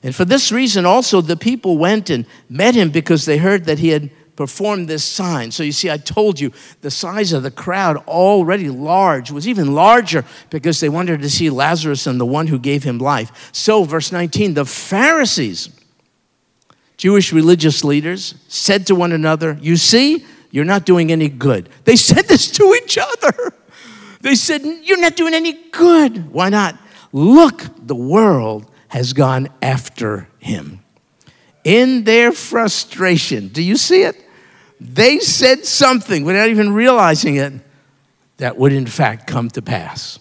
And 0.04 0.15
for 0.15 0.26
this 0.26 0.52
reason, 0.52 0.86
also, 0.86 1.22
the 1.22 1.36
people 1.36 1.78
went 1.78 2.10
and 2.10 2.26
met 2.50 2.76
him 2.76 2.89
because 2.89 3.26
they 3.26 3.38
heard 3.38 3.65
that 3.65 3.80
he 3.80 3.89
had 3.89 4.10
performed 4.38 4.88
this 4.88 5.04
sign. 5.04 5.52
So 5.52 5.63
you 5.63 5.72
see, 5.72 5.89
I 5.89 5.98
told 5.98 6.39
you 6.39 6.54
the 6.82 6.91
size 6.91 7.34
of 7.34 7.43
the 7.43 7.52
crowd, 7.52 7.98
already 8.08 8.70
large, 8.70 9.32
was 9.32 9.48
even 9.48 9.74
larger 9.74 10.24
because 10.50 10.80
they 10.80 10.89
wanted 10.89 11.22
to 11.22 11.30
see 11.30 11.50
Lazarus 11.50 12.08
and 12.08 12.22
the 12.22 12.26
one 12.26 12.48
who 12.48 12.60
gave 12.60 12.84
him 12.84 13.00
life. 13.00 13.50
So, 13.52 13.84
verse 13.84 14.12
19, 14.12 14.54
the 14.54 14.63
Pharisees, 14.63 15.70
Jewish 16.96 17.34
religious 17.34 17.84
leaders, 17.84 18.36
said 18.48 18.88
to 18.88 18.96
one 18.96 19.12
another, 19.12 19.58
You 19.60 19.76
see, 19.76 20.26
you're 20.52 20.65
not 20.65 20.86
doing 20.86 21.12
any 21.12 21.28
good. 21.28 21.70
They 21.84 21.96
said 21.96 22.28
this 22.28 22.50
to 22.52 22.80
each 22.84 22.98
other. 22.98 23.54
They 24.27 24.35
said, 24.35 24.61
You're 24.83 24.99
not 24.99 25.15
doing 25.15 25.33
any 25.33 25.53
good. 25.71 26.33
Why 26.33 26.49
not? 26.49 26.77
Look, 27.13 27.63
the 27.77 27.95
world 27.95 28.69
has 28.89 29.13
gone 29.13 29.47
after 29.61 30.27
him. 30.39 30.81
In 31.63 32.03
their 32.03 32.33
frustration, 32.33 33.47
do 33.47 33.63
you 33.63 33.77
see 33.77 34.01
it? 34.01 34.21
They 34.81 35.19
said 35.19 35.63
something 35.63 36.25
without 36.25 36.49
even 36.49 36.73
realizing 36.73 37.37
it 37.37 37.53
that 38.35 38.57
would, 38.57 38.73
in 38.73 38.85
fact, 38.85 39.27
come 39.27 39.49
to 39.51 39.61
pass. 39.61 40.19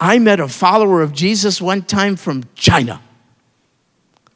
I 0.00 0.18
met 0.18 0.40
a 0.40 0.48
follower 0.48 1.00
of 1.00 1.12
Jesus 1.12 1.62
one 1.62 1.82
time 1.82 2.16
from 2.16 2.42
China. 2.56 3.00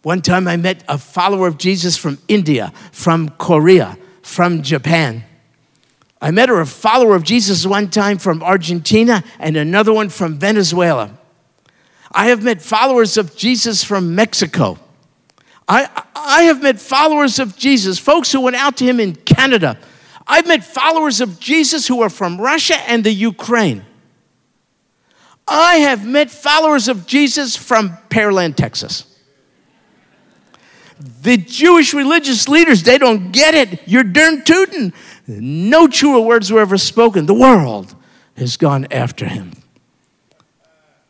One 0.02 0.22
time 0.22 0.46
I 0.46 0.56
met 0.56 0.84
a 0.88 0.98
follower 0.98 1.48
of 1.48 1.58
Jesus 1.58 1.96
from 1.96 2.18
India, 2.28 2.72
from 2.92 3.30
Korea, 3.30 3.98
from 4.22 4.62
Japan. 4.62 5.24
I 6.22 6.30
met 6.30 6.48
a 6.48 6.64
follower 6.64 7.16
of 7.16 7.24
Jesus 7.24 7.66
one 7.66 7.90
time 7.90 8.16
from 8.16 8.44
Argentina 8.44 9.24
and 9.40 9.56
another 9.56 9.92
one 9.92 10.08
from 10.08 10.38
Venezuela. 10.38 11.18
I 12.12 12.28
have 12.28 12.44
met 12.44 12.62
followers 12.62 13.16
of 13.16 13.36
Jesus 13.36 13.82
from 13.82 14.14
Mexico. 14.14 14.78
I, 15.66 15.88
I 16.14 16.42
have 16.42 16.62
met 16.62 16.80
followers 16.80 17.40
of 17.40 17.56
Jesus, 17.56 17.98
folks 17.98 18.30
who 18.30 18.40
went 18.40 18.54
out 18.54 18.76
to 18.76 18.84
him 18.84 19.00
in 19.00 19.16
Canada. 19.16 19.76
I've 20.24 20.46
met 20.46 20.64
followers 20.64 21.20
of 21.20 21.40
Jesus 21.40 21.88
who 21.88 22.02
are 22.02 22.10
from 22.10 22.40
Russia 22.40 22.76
and 22.88 23.02
the 23.02 23.12
Ukraine. 23.12 23.84
I 25.48 25.78
have 25.78 26.06
met 26.06 26.30
followers 26.30 26.86
of 26.86 27.04
Jesus 27.04 27.56
from 27.56 27.98
Pearland, 28.10 28.54
Texas. 28.54 29.11
The 31.22 31.36
Jewish 31.36 31.94
religious 31.94 32.48
leaders, 32.48 32.82
they 32.82 32.98
don't 32.98 33.32
get 33.32 33.54
it. 33.54 33.80
You're 33.86 34.04
darn 34.04 34.44
tootin'. 34.44 34.92
No 35.26 35.88
truer 35.88 36.20
words 36.20 36.52
were 36.52 36.60
ever 36.60 36.78
spoken. 36.78 37.26
The 37.26 37.34
world 37.34 37.94
has 38.36 38.56
gone 38.56 38.86
after 38.90 39.26
him. 39.26 39.52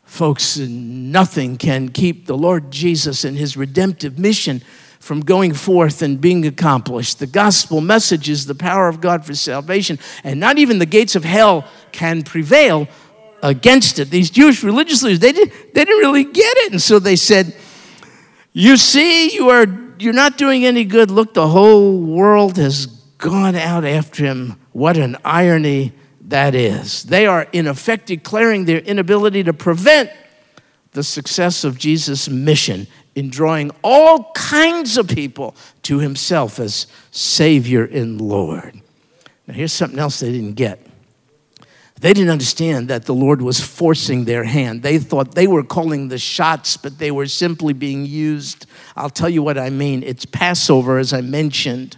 Folks, 0.03 0.57
nothing 0.57 1.57
can 1.57 1.89
keep 1.89 2.27
the 2.27 2.37
Lord 2.37 2.69
Jesus 2.69 3.23
and 3.23 3.37
his 3.37 3.57
redemptive 3.57 4.19
mission 4.19 4.61
from 4.99 5.19
going 5.19 5.53
forth 5.53 6.01
and 6.01 6.21
being 6.21 6.45
accomplished. 6.45 7.19
The 7.19 7.27
gospel 7.27 7.81
message 7.81 8.29
is 8.29 8.45
the 8.45 8.55
power 8.55 8.87
of 8.87 9.01
God 9.01 9.25
for 9.25 9.35
salvation, 9.35 9.99
and 10.23 10.39
not 10.39 10.59
even 10.59 10.79
the 10.79 10.85
gates 10.85 11.15
of 11.15 11.23
hell 11.23 11.67
can 11.91 12.21
prevail 12.21 12.87
against 13.41 13.99
it. 13.99 14.09
These 14.09 14.29
Jewish 14.29 14.63
religious 14.63 15.03
leaders, 15.03 15.19
they, 15.19 15.33
did, 15.33 15.51
they 15.73 15.83
didn't 15.83 15.99
really 15.99 16.23
get 16.23 16.57
it. 16.57 16.71
And 16.71 16.81
so 16.81 16.99
they 16.99 17.17
said, 17.17 17.53
You 18.53 18.77
see, 18.77 19.33
you 19.33 19.49
are, 19.49 19.65
you're 19.99 20.13
not 20.13 20.37
doing 20.37 20.65
any 20.65 20.83
good. 20.83 21.11
Look, 21.11 21.33
the 21.33 21.47
whole 21.47 21.97
world 21.97 22.57
has 22.57 22.87
gone 23.17 23.55
out 23.55 23.85
after 23.85 24.25
him. 24.25 24.59
What 24.71 24.97
an 24.97 25.17
irony 25.23 25.93
that 26.27 26.55
is. 26.55 27.03
They 27.03 27.25
are, 27.25 27.47
in 27.53 27.67
effect, 27.67 28.07
declaring 28.07 28.65
their 28.65 28.79
inability 28.79 29.43
to 29.43 29.53
prevent 29.53 30.09
the 30.91 31.03
success 31.03 31.63
of 31.63 31.77
Jesus' 31.77 32.29
mission 32.29 32.87
in 33.15 33.29
drawing 33.29 33.71
all 33.83 34.31
kinds 34.33 34.97
of 34.97 35.07
people 35.07 35.55
to 35.83 35.99
himself 35.99 36.59
as 36.59 36.87
Savior 37.11 37.85
and 37.85 38.19
Lord. 38.19 38.79
Now, 39.47 39.53
here's 39.53 39.73
something 39.73 39.99
else 39.99 40.19
they 40.19 40.31
didn't 40.31 40.53
get. 40.53 40.85
They 42.03 42.11
didn't 42.11 42.31
understand 42.31 42.89
that 42.89 43.05
the 43.05 43.13
Lord 43.13 43.41
was 43.41 43.61
forcing 43.61 44.25
their 44.25 44.43
hand. 44.43 44.83
They 44.83 44.99
thought 44.99 45.35
they 45.35 45.47
were 45.47 45.63
calling 45.63 46.09
the 46.09 46.17
shots, 46.17 46.75
but 46.75 46.97
they 46.97 47.11
were 47.11 47.27
simply 47.27 47.71
being 47.71 48.05
used. 48.05 48.65
I'll 48.97 49.09
tell 49.09 49.29
you 49.29 49.41
what 49.41 49.57
I 49.57 49.69
mean. 49.69 50.03
It's 50.03 50.25
Passover, 50.25 50.97
as 50.97 51.13
I 51.13 51.21
mentioned. 51.21 51.95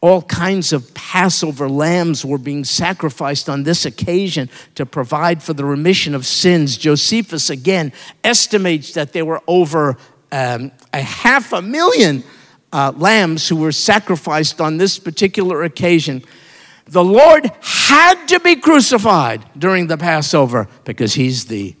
All 0.00 0.22
kinds 0.22 0.72
of 0.72 0.94
Passover 0.94 1.68
lambs 1.68 2.24
were 2.24 2.38
being 2.38 2.64
sacrificed 2.64 3.50
on 3.50 3.64
this 3.64 3.84
occasion 3.84 4.48
to 4.74 4.86
provide 4.86 5.42
for 5.42 5.52
the 5.52 5.66
remission 5.66 6.14
of 6.14 6.24
sins. 6.24 6.78
Josephus 6.78 7.50
again 7.50 7.92
estimates 8.24 8.94
that 8.94 9.12
there 9.12 9.26
were 9.26 9.42
over 9.46 9.98
um, 10.32 10.72
a 10.94 11.02
half 11.02 11.52
a 11.52 11.60
million 11.60 12.24
uh, 12.72 12.94
lambs 12.96 13.48
who 13.48 13.56
were 13.56 13.72
sacrificed 13.72 14.62
on 14.62 14.78
this 14.78 14.98
particular 14.98 15.62
occasion. 15.62 16.24
The 16.90 17.04
Lord 17.04 17.48
had 17.60 18.26
to 18.26 18.40
be 18.40 18.56
crucified 18.56 19.44
during 19.56 19.86
the 19.86 19.96
Passover 19.96 20.66
because 20.84 21.14
he's 21.14 21.44
the 21.44 21.76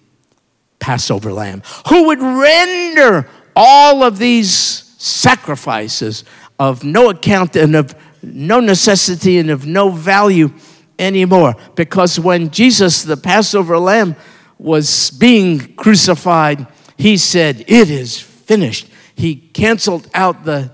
Passover 0.78 1.32
lamb 1.32 1.62
who 1.88 2.06
would 2.06 2.20
render 2.20 3.28
all 3.56 4.04
of 4.04 4.18
these 4.18 4.52
sacrifices 4.98 6.22
of 6.60 6.84
no 6.84 7.10
account 7.10 7.56
and 7.56 7.74
of 7.74 7.92
no 8.22 8.60
necessity 8.60 9.38
and 9.38 9.50
of 9.50 9.66
no 9.66 9.90
value 9.90 10.52
anymore. 10.96 11.56
Because 11.74 12.20
when 12.20 12.50
Jesus, 12.50 13.02
the 13.02 13.16
Passover 13.16 13.78
lamb, 13.78 14.14
was 14.58 15.10
being 15.10 15.74
crucified, 15.74 16.68
he 16.96 17.16
said, 17.16 17.64
It 17.66 17.90
is 17.90 18.20
finished. 18.20 18.86
He 19.16 19.34
canceled 19.34 20.08
out 20.14 20.44
the 20.44 20.70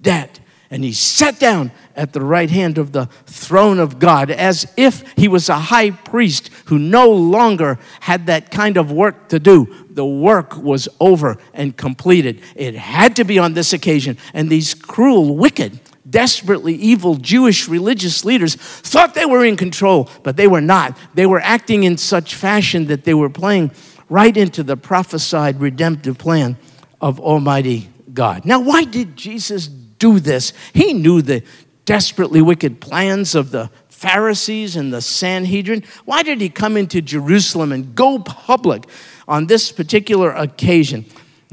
debt 0.00 0.40
and 0.70 0.82
he 0.82 0.92
sat 0.92 1.38
down 1.38 1.72
at 1.96 2.12
the 2.12 2.20
right 2.20 2.50
hand 2.50 2.78
of 2.78 2.92
the 2.92 3.06
throne 3.26 3.78
of 3.78 3.98
God 3.98 4.30
as 4.30 4.72
if 4.76 5.02
he 5.16 5.26
was 5.26 5.48
a 5.48 5.58
high 5.58 5.90
priest 5.90 6.50
who 6.66 6.78
no 6.78 7.10
longer 7.10 7.78
had 8.00 8.26
that 8.26 8.50
kind 8.50 8.76
of 8.76 8.92
work 8.92 9.28
to 9.30 9.38
do. 9.38 9.86
The 9.90 10.06
work 10.06 10.56
was 10.56 10.88
over 11.00 11.38
and 11.54 11.76
completed. 11.76 12.42
It 12.54 12.74
had 12.74 13.16
to 13.16 13.24
be 13.24 13.38
on 13.38 13.54
this 13.54 13.72
occasion. 13.72 14.18
And 14.34 14.50
these 14.50 14.74
cruel, 14.74 15.36
wicked, 15.36 15.80
desperately 16.08 16.74
evil 16.74 17.16
Jewish 17.16 17.68
religious 17.68 18.24
leaders 18.24 18.54
thought 18.54 19.14
they 19.14 19.26
were 19.26 19.44
in 19.44 19.56
control, 19.56 20.08
but 20.22 20.36
they 20.36 20.46
were 20.46 20.60
not. 20.60 20.96
They 21.14 21.26
were 21.26 21.40
acting 21.40 21.84
in 21.84 21.96
such 21.96 22.34
fashion 22.34 22.86
that 22.86 23.04
they 23.04 23.14
were 23.14 23.30
playing 23.30 23.72
right 24.08 24.36
into 24.36 24.62
the 24.62 24.76
prophesied 24.76 25.60
redemptive 25.60 26.18
plan 26.18 26.56
of 27.00 27.18
Almighty 27.18 27.88
God. 28.12 28.44
Now, 28.44 28.60
why 28.60 28.84
did 28.84 29.16
Jesus 29.16 29.66
do 29.66 30.20
this? 30.20 30.52
He 30.72 30.92
knew 30.92 31.22
the 31.22 31.42
desperately 31.86 32.42
wicked 32.42 32.80
plans 32.80 33.34
of 33.34 33.50
the 33.50 33.70
Pharisees 33.88 34.76
and 34.76 34.92
the 34.92 35.00
Sanhedrin. 35.00 35.82
Why 36.04 36.22
did 36.22 36.42
he 36.42 36.50
come 36.50 36.76
into 36.76 37.00
Jerusalem 37.00 37.72
and 37.72 37.94
go 37.94 38.18
public 38.18 38.84
on 39.26 39.46
this 39.46 39.72
particular 39.72 40.32
occasion? 40.32 41.06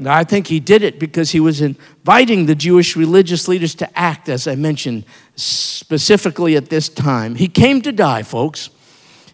I 0.04 0.24
think 0.24 0.48
he 0.48 0.60
did 0.60 0.82
it 0.82 0.98
because 0.98 1.30
he 1.30 1.40
was 1.40 1.60
inviting 1.60 2.46
the 2.46 2.54
Jewish 2.54 2.96
religious 2.96 3.48
leaders 3.48 3.74
to 3.76 3.98
act, 3.98 4.28
as 4.28 4.46
I 4.46 4.56
mentioned, 4.56 5.04
specifically 5.36 6.56
at 6.56 6.68
this 6.68 6.88
time. 6.88 7.36
He 7.36 7.48
came 7.48 7.80
to 7.82 7.92
die, 7.92 8.24
folks, 8.24 8.70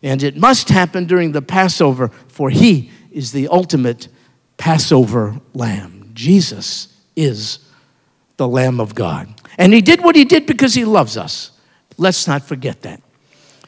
and 0.03 0.23
it 0.23 0.37
must 0.37 0.69
happen 0.69 1.07
during 1.07 1.33
the 1.33 1.43
Passover, 1.43 2.09
for 2.29 2.51
he 2.51 2.91
is 3.11 3.33
the 3.33 3.49
ultimate 3.49 4.09
Passover 4.57 5.41
lamb. 5.55 6.11
Jesus 6.13 6.95
is 7.17 7.67
the 8.37 8.47
Lamb 8.47 8.81
of 8.81 8.95
God. 8.95 9.39
And 9.61 9.75
he 9.75 9.83
did 9.83 10.03
what 10.03 10.16
he 10.16 10.25
did 10.25 10.46
because 10.46 10.73
he 10.73 10.87
loves 10.87 11.18
us. 11.18 11.51
Let's 11.99 12.27
not 12.27 12.42
forget 12.42 12.81
that. 12.81 13.03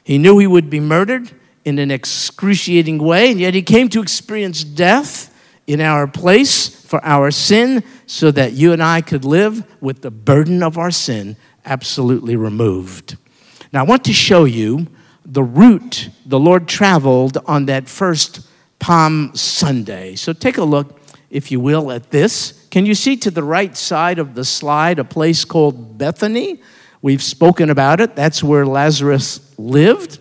He 0.03 0.17
knew 0.17 0.39
he 0.39 0.47
would 0.47 0.71
be 0.71 0.81
murdered 0.81 1.31
in 1.67 1.79
an 1.79 1.91
excruciating 1.91 2.99
way, 2.99 3.31
and 3.31 3.39
yet 3.39 3.53
he 3.53 3.61
came 3.61 3.89
to 3.91 4.01
experience 4.01 4.65
death 4.65 5.29
in 5.67 5.83
our 5.83 6.07
place 6.07 6.67
for 6.67 7.05
our 7.05 7.31
sin 7.31 7.85
so 8.07 8.31
that 8.31 8.55
you 8.55 8.73
and 8.73 8.83
I 8.83 9.03
could 9.03 9.27
live 9.27 9.65
with 9.83 10.01
the 10.01 10.11
burden 10.11 10.63
of 10.63 10.79
our 10.79 10.91
sin 10.91 11.37
absolutely 11.67 12.37
removed. 12.37 13.19
Now, 13.71 13.81
I 13.81 13.87
want 13.87 14.05
to 14.07 14.15
show 14.15 14.45
you 14.45 14.87
the 15.27 15.43
route 15.43 16.09
the 16.25 16.41
Lord 16.41 16.67
traveled 16.67 17.37
on 17.47 17.67
that 17.67 17.87
first 17.87 18.41
Palm 18.79 19.37
Sunday. 19.37 20.15
So 20.17 20.33
take 20.33 20.57
a 20.57 20.65
look 20.65 20.99
if 21.33 21.51
you 21.51 21.59
will, 21.59 21.91
at 21.91 22.11
this. 22.11 22.62
Can 22.73 22.87
you 22.87 22.95
see 22.95 23.19
to 23.19 23.31
the 23.31 23.43
right 23.43 23.77
side 23.77 24.19
of 24.19 24.35
the 24.35 24.47
slide 24.47 24.99
a 24.99 25.05
place 25.05 25.45
called 25.45 25.99
Bethany? 25.99 26.59
We've 27.03 27.23
spoken 27.23 27.69
about 27.69 28.01
it. 28.01 28.17
That's 28.17 28.43
where 28.43 28.65
Lazarus 28.65 29.53
lived. 29.59 30.19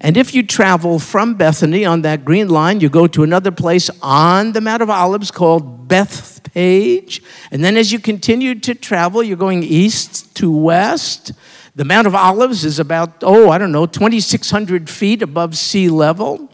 And 0.00 0.16
if 0.16 0.32
you 0.32 0.42
travel 0.42 0.98
from 0.98 1.34
Bethany 1.34 1.84
on 1.84 2.00
that 2.00 2.24
green 2.24 2.48
line, 2.48 2.80
you 2.80 2.88
go 2.88 3.06
to 3.08 3.22
another 3.22 3.50
place 3.50 3.90
on 4.00 4.52
the 4.52 4.62
Mount 4.62 4.80
of 4.80 4.88
Olives 4.88 5.30
called 5.30 5.86
Bethphage. 5.86 7.22
And 7.50 7.62
then 7.62 7.76
as 7.76 7.92
you 7.92 7.98
continue 7.98 8.54
to 8.60 8.74
travel, 8.74 9.22
you're 9.22 9.36
going 9.36 9.64
east 9.64 10.34
to 10.36 10.50
west. 10.50 11.32
The 11.76 11.84
Mount 11.84 12.06
of 12.06 12.14
Olives 12.14 12.64
is 12.64 12.78
about, 12.78 13.22
oh, 13.22 13.50
I 13.50 13.58
don't 13.58 13.70
know, 13.70 13.84
2,600 13.84 14.88
feet 14.88 15.20
above 15.20 15.58
sea 15.58 15.90
level. 15.90 16.48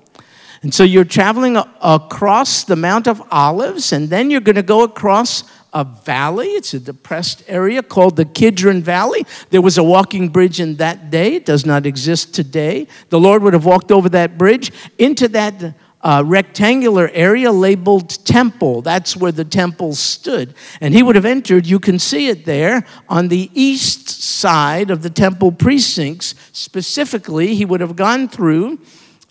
And 0.63 0.75
so 0.75 0.85
you're 0.85 1.05
traveling 1.05 1.57
across 1.81 2.65
the 2.65 2.77
Mount 2.77 3.07
of 3.07 3.23
Olives, 3.31 3.93
and 3.93 4.11
then 4.11 4.31
you're 4.31 4.43
going 4.43 4.57
to 4.57 4.63
go 4.63 4.83
across 4.83 5.45
a 5.73 5.85
valley. 5.85 6.49
It's 6.49 6.75
a 6.75 6.81
depressed 6.81 7.45
area 7.47 7.83
called 7.83 8.17
the 8.17 8.25
Kidron 8.27 8.83
Valley. 8.83 9.25
There 9.51 9.63
was 9.63 9.79
a 9.79 9.85
walking 9.85 10.29
bridge 10.29 10.61
in 10.61 10.77
that 10.77 11.11
day, 11.11 11.37
it 11.37 11.47
does 11.47 11.65
not 11.65 11.87
exist 11.87 12.35
today. 12.35 12.89
The 13.09 13.21
Lord 13.21 13.43
would 13.43 13.55
have 13.55 13.65
walked 13.65 13.91
over 13.91 14.09
that 14.11 14.37
bridge 14.37 14.71
into 14.99 15.29
that 15.29 15.75
uh, 16.03 16.23
rectangular 16.27 17.11
area 17.13 17.53
labeled 17.53 18.25
temple. 18.25 18.83
That's 18.83 19.17
where 19.17 19.33
the 19.33 19.45
temple 19.45 19.95
stood. 19.95 20.55
And 20.81 20.93
he 20.95 21.03
would 21.03 21.15
have 21.15 21.27
entered, 21.27 21.67
you 21.67 21.79
can 21.79 21.99
see 21.99 22.29
it 22.29 22.45
there, 22.45 22.85
on 23.09 23.29
the 23.29 23.51
east 23.55 24.09
side 24.09 24.91
of 24.91 25.03
the 25.03 25.11
temple 25.11 25.53
precincts. 25.53 26.35
Specifically, 26.53 27.55
he 27.55 27.65
would 27.65 27.81
have 27.81 27.97
gone 27.97 28.29
through 28.29 28.79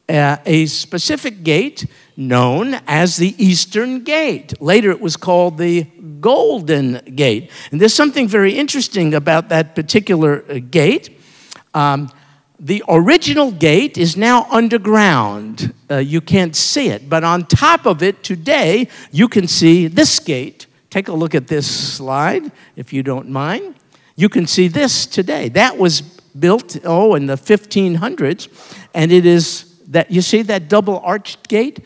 uh, 0.09 0.37
a 0.45 0.65
specific 0.65 1.43
gate 1.43 1.85
known 2.17 2.79
as 2.87 3.17
the 3.17 3.35
Eastern 3.43 4.03
Gate. 4.03 4.59
Later, 4.61 4.91
it 4.91 4.99
was 4.99 5.15
called 5.15 5.57
the 5.57 5.83
Golden 6.19 6.99
Gate. 7.15 7.51
And 7.71 7.79
there's 7.79 7.93
something 7.93 8.27
very 8.27 8.53
interesting 8.53 9.13
about 9.13 9.49
that 9.49 9.75
particular 9.75 10.43
uh, 10.49 10.59
gate. 10.69 11.17
Um, 11.73 12.09
the 12.59 12.83
original 12.89 13.51
gate 13.51 13.97
is 13.97 14.17
now 14.17 14.45
underground. 14.49 15.73
Uh, 15.89 15.97
you 15.97 16.19
can't 16.19 16.55
see 16.55 16.89
it. 16.89 17.07
But 17.07 17.23
on 17.23 17.45
top 17.45 17.85
of 17.85 18.03
it 18.03 18.21
today, 18.21 18.89
you 19.11 19.29
can 19.29 19.47
see 19.47 19.87
this 19.87 20.19
gate. 20.19 20.65
Take 20.89 21.07
a 21.07 21.13
look 21.13 21.35
at 21.35 21.47
this 21.47 21.67
slide, 21.67 22.51
if 22.75 22.91
you 22.91 23.01
don't 23.03 23.29
mind. 23.29 23.75
You 24.17 24.27
can 24.27 24.45
see 24.45 24.67
this 24.67 25.05
today. 25.05 25.47
That 25.49 25.77
was 25.77 26.01
built, 26.01 26.77
oh, 26.83 27.15
in 27.15 27.27
the 27.27 27.35
1500s, 27.35 28.49
and 28.93 29.11
it 29.11 29.25
is 29.25 29.68
that 29.89 30.09
you 30.11 30.21
see 30.21 30.41
that 30.43 30.69
double 30.69 30.99
arched 30.99 31.47
gate? 31.47 31.83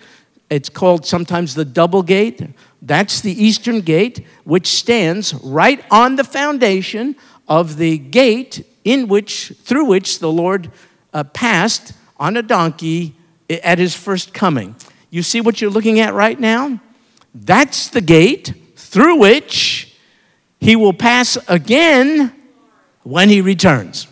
It's 0.50 0.70
called 0.70 1.06
sometimes 1.06 1.56
the 1.56 1.66
double 1.66 2.04
gate. 2.04 2.42
That's 2.82 3.22
the 3.22 3.32
eastern 3.32 3.82
gate, 3.82 4.26
which 4.44 4.68
stands 4.68 5.34
right 5.36 5.84
on 5.90 6.16
the 6.16 6.24
foundation 6.24 7.16
of 7.48 7.78
the 7.78 7.98
gate 7.98 8.66
in 8.84 9.08
which, 9.08 9.54
through 9.64 9.86
which 9.86 10.20
the 10.20 10.32
Lord 10.32 10.72
uh, 11.14 11.24
passed 11.24 11.94
on 12.18 12.38
a 12.38 12.42
donkey 12.42 13.16
at 13.50 13.80
his 13.80 13.96
first 13.96 14.34
coming. 14.34 14.76
You 15.10 15.24
see 15.24 15.42
what 15.42 15.62
you're 15.62 15.72
looking 15.72 16.00
at 16.00 16.14
right 16.14 16.40
now? 16.40 16.80
That's 17.34 17.90
the 17.90 18.02
gate 18.02 18.54
through 18.76 19.18
which 19.18 19.96
he 20.60 20.76
will 20.76 20.94
pass 20.94 21.38
again 21.48 22.34
when 23.04 23.30
he 23.30 23.42
returns. 23.42 24.08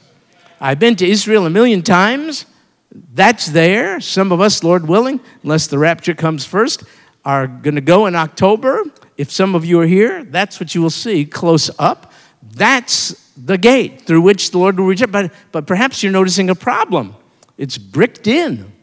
I've 0.60 0.80
been 0.80 0.96
to 0.98 1.08
Israel 1.08 1.46
a 1.46 1.50
million 1.50 1.82
times. 1.82 2.46
That's 2.92 3.48
there. 3.48 4.00
Some 4.00 4.32
of 4.32 4.42
us, 4.42 4.64
Lord 4.64 4.88
willing, 4.88 5.22
unless 5.44 5.68
the 5.68 5.78
rapture 5.78 6.14
comes 6.14 6.46
first, 6.46 6.84
are 7.24 7.48
going 7.48 7.76
to 7.76 7.82
go 7.82 8.06
in 8.06 8.16
October. 8.16 8.84
If 9.18 9.32
some 9.32 9.56
of 9.56 9.64
you 9.64 9.80
are 9.80 9.86
here, 9.86 10.24
that's 10.24 10.60
what 10.60 10.76
you 10.76 10.82
will 10.82 10.90
see 10.90 11.26
close 11.26 11.70
up. 11.80 12.12
That's 12.42 13.32
the 13.38 13.58
gate 13.58 14.02
through 14.02 14.22
which 14.22 14.52
the 14.52 14.58
Lord 14.58 14.80
will 14.80 14.88
return. 14.88 15.12
But, 15.12 15.34
but 15.52 15.68
perhaps 15.68 16.04
you're 16.04 16.12
noticing 16.12 16.50
a 16.50 16.56
problem. 16.56 17.16
It's 17.58 17.78
bricked 17.78 18.28
in. 18.28 18.74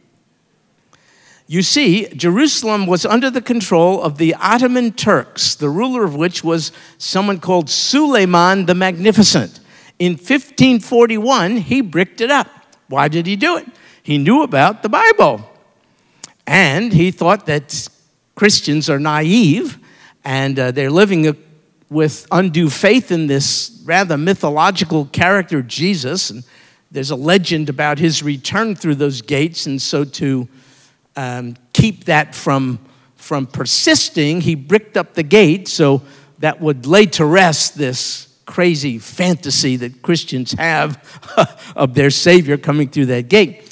You 1.47 1.63
see, 1.63 2.07
Jerusalem 2.09 2.87
was 2.87 3.07
under 3.07 3.31
the 3.31 3.41
control 3.41 4.03
of 4.03 4.19
the 4.19 4.35
Ottoman 4.35 4.93
Turks, 4.93 5.55
the 5.55 5.71
ruler 5.71 6.05
of 6.05 6.15
which 6.15 6.45
was 6.45 6.73
someone 6.99 7.41
called 7.41 7.71
Suleiman 7.71 8.67
the 8.67 8.75
Magnificent. 8.75 9.59
In 9.99 10.13
1541, 10.13 11.57
he 11.57 11.81
bricked 11.81 12.21
it 12.21 12.31
up. 12.31 12.49
Why 12.89 13.09
did 13.09 13.27
he 13.27 13.35
do 13.35 13.57
it? 13.57 13.67
He 14.09 14.17
knew 14.17 14.43
about 14.43 14.83
the 14.83 14.89
Bible. 14.89 15.47
And 16.47 16.95
he 16.95 17.11
thought 17.11 17.45
that 17.45 17.91
Christians 18.37 18.89
are 18.89 18.99
naive 18.99 19.79
and 20.25 20.59
uh, 20.59 20.71
they're 20.71 20.91
living 20.91 21.37
with 21.91 22.27
undue 22.33 22.71
faith 22.71 23.13
in 23.13 23.27
this 23.27 23.83
rather 23.85 24.17
mythological 24.17 25.05
character, 25.13 25.61
Jesus. 25.61 26.31
And 26.31 26.43
there's 26.91 27.11
a 27.11 27.17
legend 27.17 27.69
about 27.69 27.99
his 27.99 28.23
return 28.23 28.75
through 28.75 28.95
those 28.95 29.21
gates. 29.21 29.67
And 29.67 29.81
so, 29.81 30.05
to 30.05 30.49
um, 31.15 31.57
keep 31.75 32.05
that 32.05 32.35
from, 32.35 32.79
from 33.17 33.47
persisting, 33.47 34.41
he 34.41 34.55
bricked 34.55 34.97
up 34.97 35.13
the 35.13 35.23
gate 35.23 35.69
so 35.69 36.01
that 36.39 36.63
would 36.63 36.87
lay 36.87 37.05
to 37.05 37.27
rest 37.27 37.77
this 37.77 38.35
crazy 38.47 38.99
fantasy 38.99 39.77
that 39.77 40.01
Christians 40.01 40.53
have 40.53 40.97
of 41.77 41.93
their 41.93 42.09
Savior 42.09 42.57
coming 42.57 42.89
through 42.89 43.07
that 43.07 43.29
gate. 43.29 43.68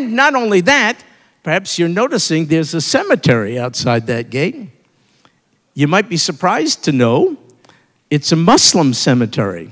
And 0.00 0.16
not 0.16 0.34
only 0.34 0.60
that, 0.62 1.02
perhaps 1.42 1.78
you're 1.78 1.88
noticing 1.88 2.46
there's 2.46 2.74
a 2.74 2.80
cemetery 2.80 3.58
outside 3.58 4.06
that 4.06 4.30
gate. 4.30 4.70
You 5.74 5.88
might 5.88 6.08
be 6.08 6.16
surprised 6.16 6.84
to 6.84 6.92
know 6.92 7.36
it's 8.08 8.32
a 8.32 8.36
Muslim 8.36 8.94
cemetery. 8.94 9.70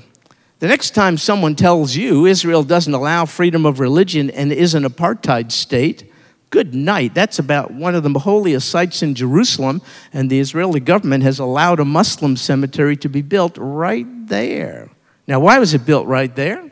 The 0.59 0.67
next 0.67 0.91
time 0.91 1.17
someone 1.17 1.55
tells 1.55 1.95
you 1.95 2.25
Israel 2.25 2.63
doesn't 2.63 2.93
allow 2.93 3.25
freedom 3.25 3.65
of 3.65 3.79
religion 3.79 4.29
and 4.29 4.51
is 4.51 4.75
an 4.75 4.83
apartheid 4.83 5.51
state, 5.51 6.09
Good 6.51 6.73
night. 6.73 7.13
That's 7.13 7.37
about 7.37 7.71
one 7.71 7.93
of 7.93 8.01
the 8.01 8.09
holiest 8.17 8.69
sites 8.69 9.03
in 9.03 9.13
Jerusalem, 9.13 9.83
and 10.11 10.31
the 10.31 10.39
Israeli 10.39 10.79
government 10.79 11.23
has 11.23 11.37
allowed 11.37 11.79
a 11.79 11.85
Muslim 11.85 12.35
cemetery 12.35 12.97
to 12.97 13.09
be 13.09 13.21
built 13.21 13.55
right 13.59 14.07
there. 14.27 14.89
Now, 15.27 15.39
why 15.41 15.59
was 15.59 15.75
it 15.75 15.85
built 15.85 16.07
right 16.07 16.35
there? 16.35 16.68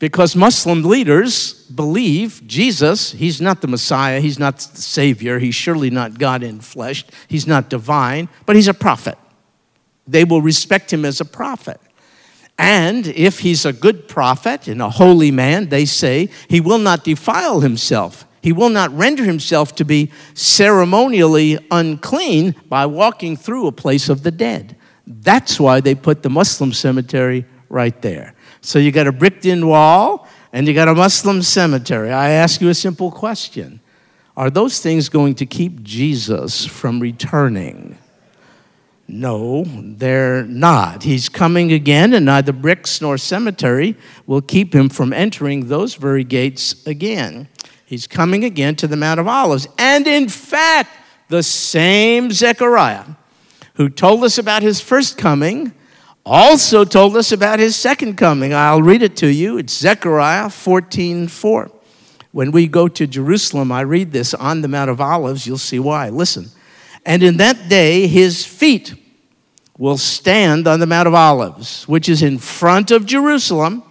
Because 0.00 0.34
Muslim 0.34 0.82
leaders 0.82 1.52
believe 1.66 2.42
Jesus, 2.46 3.12
he's 3.12 3.38
not 3.38 3.60
the 3.60 3.68
Messiah, 3.68 4.18
he's 4.18 4.38
not 4.38 4.58
the 4.58 4.80
Savior, 4.80 5.38
he's 5.38 5.54
surely 5.54 5.90
not 5.90 6.18
God 6.18 6.42
in 6.42 6.60
flesh, 6.60 7.04
he's 7.28 7.46
not 7.46 7.68
divine, 7.68 8.30
but 8.46 8.56
he's 8.56 8.66
a 8.66 8.74
prophet. 8.74 9.18
They 10.08 10.24
will 10.24 10.40
respect 10.40 10.90
him 10.90 11.04
as 11.04 11.20
a 11.20 11.26
prophet. 11.26 11.78
And 12.58 13.06
if 13.08 13.40
he's 13.40 13.66
a 13.66 13.74
good 13.74 14.08
prophet 14.08 14.68
and 14.68 14.80
a 14.80 14.88
holy 14.88 15.30
man, 15.30 15.68
they 15.68 15.84
say 15.84 16.30
he 16.48 16.60
will 16.60 16.78
not 16.78 17.04
defile 17.04 17.60
himself. 17.60 18.24
He 18.42 18.52
will 18.52 18.70
not 18.70 18.90
render 18.96 19.24
himself 19.24 19.74
to 19.76 19.84
be 19.84 20.10
ceremonially 20.32 21.58
unclean 21.70 22.54
by 22.70 22.86
walking 22.86 23.36
through 23.36 23.66
a 23.66 23.72
place 23.72 24.08
of 24.08 24.22
the 24.22 24.30
dead. 24.30 24.76
That's 25.06 25.60
why 25.60 25.80
they 25.80 25.94
put 25.94 26.22
the 26.22 26.30
Muslim 26.30 26.72
cemetery 26.72 27.44
right 27.68 28.00
there. 28.00 28.34
So 28.60 28.78
you 28.78 28.92
got 28.92 29.06
a 29.06 29.12
bricked 29.12 29.46
in 29.46 29.66
wall 29.66 30.28
and 30.52 30.66
you 30.66 30.74
got 30.74 30.88
a 30.88 30.94
Muslim 30.94 31.42
cemetery. 31.42 32.10
I 32.10 32.30
ask 32.30 32.60
you 32.60 32.68
a 32.68 32.74
simple 32.74 33.10
question 33.10 33.80
Are 34.36 34.50
those 34.50 34.80
things 34.80 35.08
going 35.08 35.34
to 35.36 35.46
keep 35.46 35.82
Jesus 35.82 36.66
from 36.66 37.00
returning? 37.00 37.98
No, 39.12 39.64
they're 39.66 40.44
not. 40.44 41.02
He's 41.02 41.28
coming 41.28 41.72
again, 41.72 42.14
and 42.14 42.26
neither 42.26 42.52
bricks 42.52 43.00
nor 43.00 43.18
cemetery 43.18 43.96
will 44.24 44.40
keep 44.40 44.72
him 44.72 44.88
from 44.88 45.12
entering 45.12 45.66
those 45.66 45.96
very 45.96 46.22
gates 46.22 46.86
again. 46.86 47.48
He's 47.84 48.06
coming 48.06 48.44
again 48.44 48.76
to 48.76 48.86
the 48.86 48.96
Mount 48.96 49.18
of 49.18 49.26
Olives. 49.26 49.66
And 49.78 50.06
in 50.06 50.28
fact, 50.28 50.90
the 51.26 51.42
same 51.42 52.30
Zechariah 52.30 53.04
who 53.74 53.88
told 53.88 54.22
us 54.22 54.38
about 54.38 54.62
his 54.62 54.80
first 54.80 55.18
coming 55.18 55.72
also 56.24 56.84
told 56.84 57.16
us 57.16 57.32
about 57.32 57.58
his 57.58 57.76
second 57.76 58.16
coming. 58.16 58.52
I'll 58.52 58.82
read 58.82 59.02
it 59.02 59.16
to 59.18 59.32
you. 59.32 59.58
It's 59.58 59.72
Zechariah 59.72 60.50
14 60.50 61.28
4. 61.28 61.70
When 62.32 62.52
we 62.52 62.68
go 62.68 62.86
to 62.86 63.06
Jerusalem, 63.06 63.72
I 63.72 63.80
read 63.80 64.12
this 64.12 64.34
on 64.34 64.60
the 64.60 64.68
Mount 64.68 64.90
of 64.90 65.00
Olives. 65.00 65.46
You'll 65.46 65.58
see 65.58 65.78
why. 65.78 66.10
Listen. 66.10 66.48
And 67.04 67.22
in 67.22 67.38
that 67.38 67.68
day, 67.68 68.06
his 68.06 68.44
feet 68.44 68.94
will 69.78 69.98
stand 69.98 70.68
on 70.68 70.78
the 70.78 70.86
Mount 70.86 71.08
of 71.08 71.14
Olives, 71.14 71.88
which 71.88 72.08
is 72.08 72.22
in 72.22 72.38
front 72.38 72.90
of 72.90 73.06
Jerusalem 73.06 73.82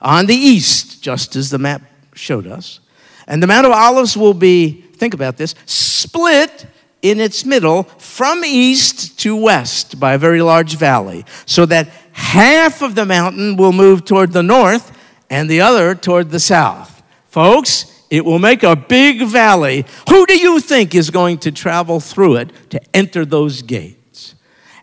on 0.00 0.26
the 0.26 0.34
east, 0.34 1.02
just 1.02 1.34
as 1.36 1.50
the 1.50 1.58
map 1.58 1.82
showed 2.14 2.46
us. 2.46 2.80
And 3.26 3.42
the 3.42 3.46
Mount 3.48 3.66
of 3.66 3.72
Olives 3.72 4.16
will 4.16 4.34
be, 4.34 4.82
think 4.96 5.12
about 5.12 5.36
this, 5.36 5.54
split 5.66 6.66
in 7.10 7.20
its 7.20 7.44
middle 7.44 7.84
from 7.98 8.44
east 8.44 9.18
to 9.20 9.36
west 9.36 9.98
by 10.00 10.14
a 10.14 10.18
very 10.18 10.42
large 10.42 10.76
valley, 10.76 11.24
so 11.44 11.66
that 11.66 11.88
half 12.12 12.82
of 12.82 12.94
the 12.94 13.04
mountain 13.06 13.56
will 13.56 13.72
move 13.72 14.04
toward 14.04 14.32
the 14.32 14.42
north 14.42 14.96
and 15.30 15.48
the 15.50 15.60
other 15.60 15.94
toward 15.94 16.30
the 16.30 16.40
south. 16.40 17.02
Folks, 17.28 17.92
it 18.10 18.24
will 18.24 18.38
make 18.38 18.62
a 18.62 18.76
big 18.76 19.22
valley. 19.22 19.84
Who 20.08 20.26
do 20.26 20.38
you 20.38 20.60
think 20.60 20.94
is 20.94 21.10
going 21.10 21.38
to 21.38 21.52
travel 21.52 22.00
through 22.00 22.36
it 22.36 22.70
to 22.70 22.80
enter 22.94 23.24
those 23.24 23.62
gates? 23.62 24.34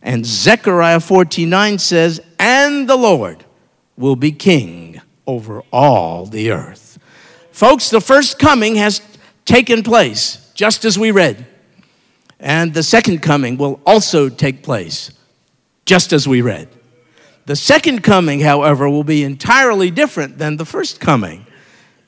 And 0.01 0.25
Zechariah 0.25 0.99
49 0.99 1.79
says, 1.79 2.19
And 2.37 2.89
the 2.89 2.97
Lord 2.97 3.45
will 3.97 4.17
be 4.17 4.31
king 4.31 5.01
over 5.25 5.63
all 5.71 6.25
the 6.25 6.51
earth. 6.51 6.99
Folks, 7.51 7.89
the 7.89 8.01
first 8.01 8.37
coming 8.37 8.75
has 8.75 9.01
taken 9.45 9.83
place, 9.83 10.51
just 10.53 10.83
as 10.85 10.99
we 10.99 11.11
read. 11.11 11.45
And 12.43 12.73
the 12.73 12.83
second 12.83 13.21
coming 13.21 13.55
will 13.55 13.79
also 13.85 14.27
take 14.27 14.63
place, 14.63 15.11
just 15.85 16.11
as 16.11 16.27
we 16.27 16.41
read. 16.41 16.67
The 17.45 17.55
second 17.55 18.03
coming, 18.03 18.41
however, 18.41 18.89
will 18.89 19.05
be 19.05 19.23
entirely 19.23 19.89
different 19.89 20.39
than 20.39 20.57
the 20.57 20.65
first 20.65 20.99
coming. 20.99 21.47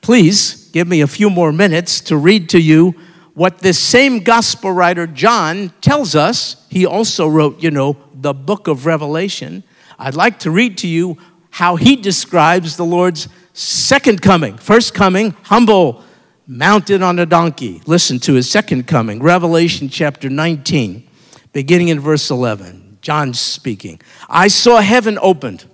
Please 0.02 0.68
give 0.72 0.86
me 0.86 1.00
a 1.00 1.06
few 1.06 1.30
more 1.30 1.52
minutes 1.52 2.02
to 2.02 2.18
read 2.18 2.50
to 2.50 2.60
you 2.60 2.94
what 3.32 3.60
this 3.60 3.78
same 3.78 4.20
gospel 4.20 4.72
writer, 4.72 5.06
John, 5.06 5.72
tells 5.80 6.14
us. 6.14 6.66
He 6.68 6.84
also 6.84 7.26
wrote, 7.26 7.62
you 7.62 7.70
know, 7.70 7.96
the 8.14 8.34
book 8.34 8.68
of 8.68 8.84
Revelation. 8.84 9.64
I'd 9.98 10.14
like 10.14 10.38
to 10.40 10.50
read 10.50 10.76
to 10.78 10.86
you 10.86 11.16
how 11.48 11.76
he 11.76 11.96
describes 11.96 12.76
the 12.76 12.84
Lord's 12.84 13.28
second 13.54 14.20
coming. 14.20 14.58
First 14.58 14.92
coming, 14.92 15.30
humble, 15.44 16.04
mounted 16.46 17.02
on 17.02 17.18
a 17.18 17.26
donkey. 17.26 17.82
Listen 17.86 18.18
to 18.20 18.34
his 18.34 18.50
second 18.50 18.86
coming, 18.86 19.22
Revelation 19.22 19.88
chapter 19.88 20.28
19, 20.30 21.08
beginning 21.52 21.88
in 21.88 22.00
verse 22.00 22.30
11. 22.30 22.98
John 23.00 23.34
speaking. 23.34 24.00
I 24.28 24.48
saw 24.48 24.80
heaven 24.80 25.18
opened, 25.20 25.64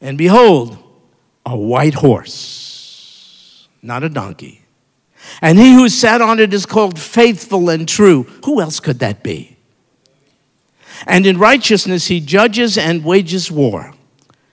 and 0.00 0.16
behold, 0.16 0.78
a 1.44 1.56
white 1.56 1.94
horse, 1.94 3.68
not 3.82 4.02
a 4.02 4.08
donkey. 4.08 4.62
And 5.40 5.58
he 5.58 5.74
who 5.74 5.88
sat 5.88 6.20
on 6.20 6.38
it 6.38 6.52
is 6.54 6.66
called 6.66 6.98
faithful 6.98 7.68
and 7.70 7.88
true. 7.88 8.24
Who 8.44 8.60
else 8.60 8.80
could 8.80 8.98
that 9.00 9.22
be? 9.22 9.56
And 11.06 11.26
in 11.26 11.38
righteousness 11.38 12.06
he 12.06 12.20
judges 12.20 12.78
and 12.78 13.04
wages 13.04 13.50
war. 13.50 13.92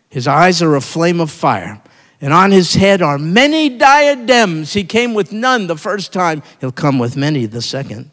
His 0.09 0.27
eyes 0.27 0.61
are 0.61 0.75
a 0.75 0.81
flame 0.81 1.19
of 1.19 1.31
fire 1.31 1.81
and 2.21 2.31
on 2.31 2.51
his 2.51 2.75
head 2.75 3.01
are 3.01 3.17
many 3.17 3.67
diadems. 3.67 4.73
He 4.73 4.83
came 4.83 5.15
with 5.15 5.33
none 5.33 5.65
the 5.65 5.75
first 5.75 6.13
time, 6.13 6.43
he'll 6.59 6.71
come 6.71 6.99
with 6.99 7.17
many 7.17 7.47
the 7.47 7.61
second. 7.61 8.11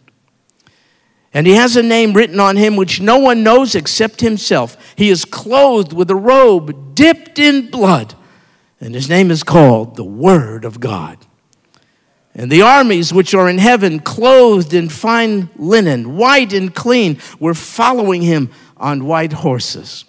And 1.35 1.47
he 1.47 1.53
has 1.55 1.77
a 1.77 1.83
name 1.83 2.15
written 2.15 2.41
on 2.41 2.57
him 2.57 2.75
which 2.75 3.03
no 3.03 3.19
one 3.19 3.43
knows 3.43 3.75
except 3.75 4.23
himself. 4.23 4.77
He 4.97 5.11
is 5.11 5.27
clothed 5.27 5.93
with 5.93 6.11
a 6.11 6.17
robe 6.17 6.95
dipped 6.95 7.39
in 7.39 7.71
blood, 7.71 8.15
and 8.81 8.95
his 8.95 9.11
name 9.11 9.31
is 9.31 9.45
called 9.45 9.97
the 9.97 10.05
Word 10.05 10.65
of 10.65 10.81
God. 10.81 11.19
And 12.35 12.51
the 12.51 12.63
armies 12.63 13.13
which 13.13 13.35
are 13.35 13.49
in 13.49 13.59
heaven, 13.59 14.01
clothed 14.01 14.73
in 14.73 14.89
fine 14.89 15.51
linen, 15.57 16.17
white 16.17 16.53
and 16.53 16.75
clean, 16.75 17.19
were 17.39 17.55
following 17.55 18.23
him 18.23 18.51
on 18.77 19.05
white 19.05 19.33
horses. 19.33 20.05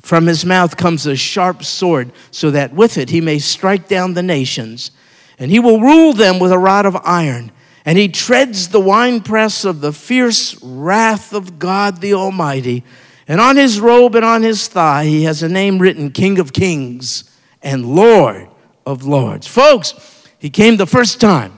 From 0.00 0.26
his 0.26 0.44
mouth 0.44 0.76
comes 0.76 1.06
a 1.06 1.16
sharp 1.16 1.64
sword, 1.64 2.12
so 2.30 2.50
that 2.50 2.72
with 2.72 2.96
it 2.96 3.10
he 3.10 3.20
may 3.20 3.38
strike 3.38 3.88
down 3.88 4.14
the 4.14 4.22
nations. 4.22 4.90
And 5.38 5.50
he 5.50 5.58
will 5.58 5.80
rule 5.80 6.12
them 6.12 6.38
with 6.38 6.52
a 6.52 6.58
rod 6.58 6.86
of 6.86 6.96
iron. 7.04 7.52
And 7.84 7.98
he 7.98 8.08
treads 8.08 8.68
the 8.68 8.80
winepress 8.80 9.64
of 9.64 9.80
the 9.80 9.92
fierce 9.92 10.60
wrath 10.62 11.32
of 11.32 11.58
God 11.58 12.00
the 12.00 12.14
Almighty. 12.14 12.84
And 13.26 13.40
on 13.40 13.56
his 13.56 13.80
robe 13.80 14.14
and 14.14 14.24
on 14.24 14.42
his 14.42 14.68
thigh, 14.68 15.04
he 15.04 15.24
has 15.24 15.42
a 15.42 15.48
name 15.48 15.78
written 15.78 16.10
King 16.10 16.38
of 16.38 16.52
Kings 16.52 17.24
and 17.62 17.94
Lord 17.94 18.48
of 18.86 19.04
Lords. 19.04 19.46
Folks, 19.46 19.94
he 20.38 20.50
came 20.50 20.76
the 20.76 20.86
first 20.86 21.20
time 21.20 21.56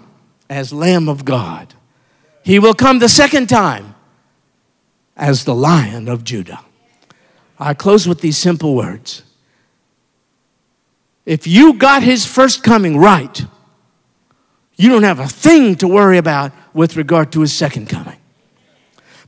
as 0.49 0.73
Lamb 0.73 1.09
of 1.09 1.25
God. 1.25 1.75
He 2.43 2.59
will 2.59 2.75
come 2.75 2.99
the 2.99 3.09
second 3.09 3.49
time 3.49 3.95
as 5.17 5.45
the 5.45 5.55
Lion 5.55 6.09
of 6.09 6.25
Judah. 6.25 6.65
I 7.61 7.75
close 7.75 8.09
with 8.09 8.23
these 8.23 8.39
simple 8.39 8.75
words. 8.75 9.23
If 11.27 11.47
you 11.47 11.75
got 11.75 12.03
his 12.03 12.27
first 12.27 12.63
coming 12.63 12.97
right, 12.97 13.45
you 14.77 14.89
don't 14.89 15.03
have 15.03 15.21
a 15.21 15.29
thing 15.29 15.77
to 15.77 15.87
worry 15.87 16.17
about 16.17 16.53
with 16.73 16.97
regard 16.97 17.31
to 17.33 17.43
his 17.43 17.53
second 17.53 17.91
coming. 17.91 18.17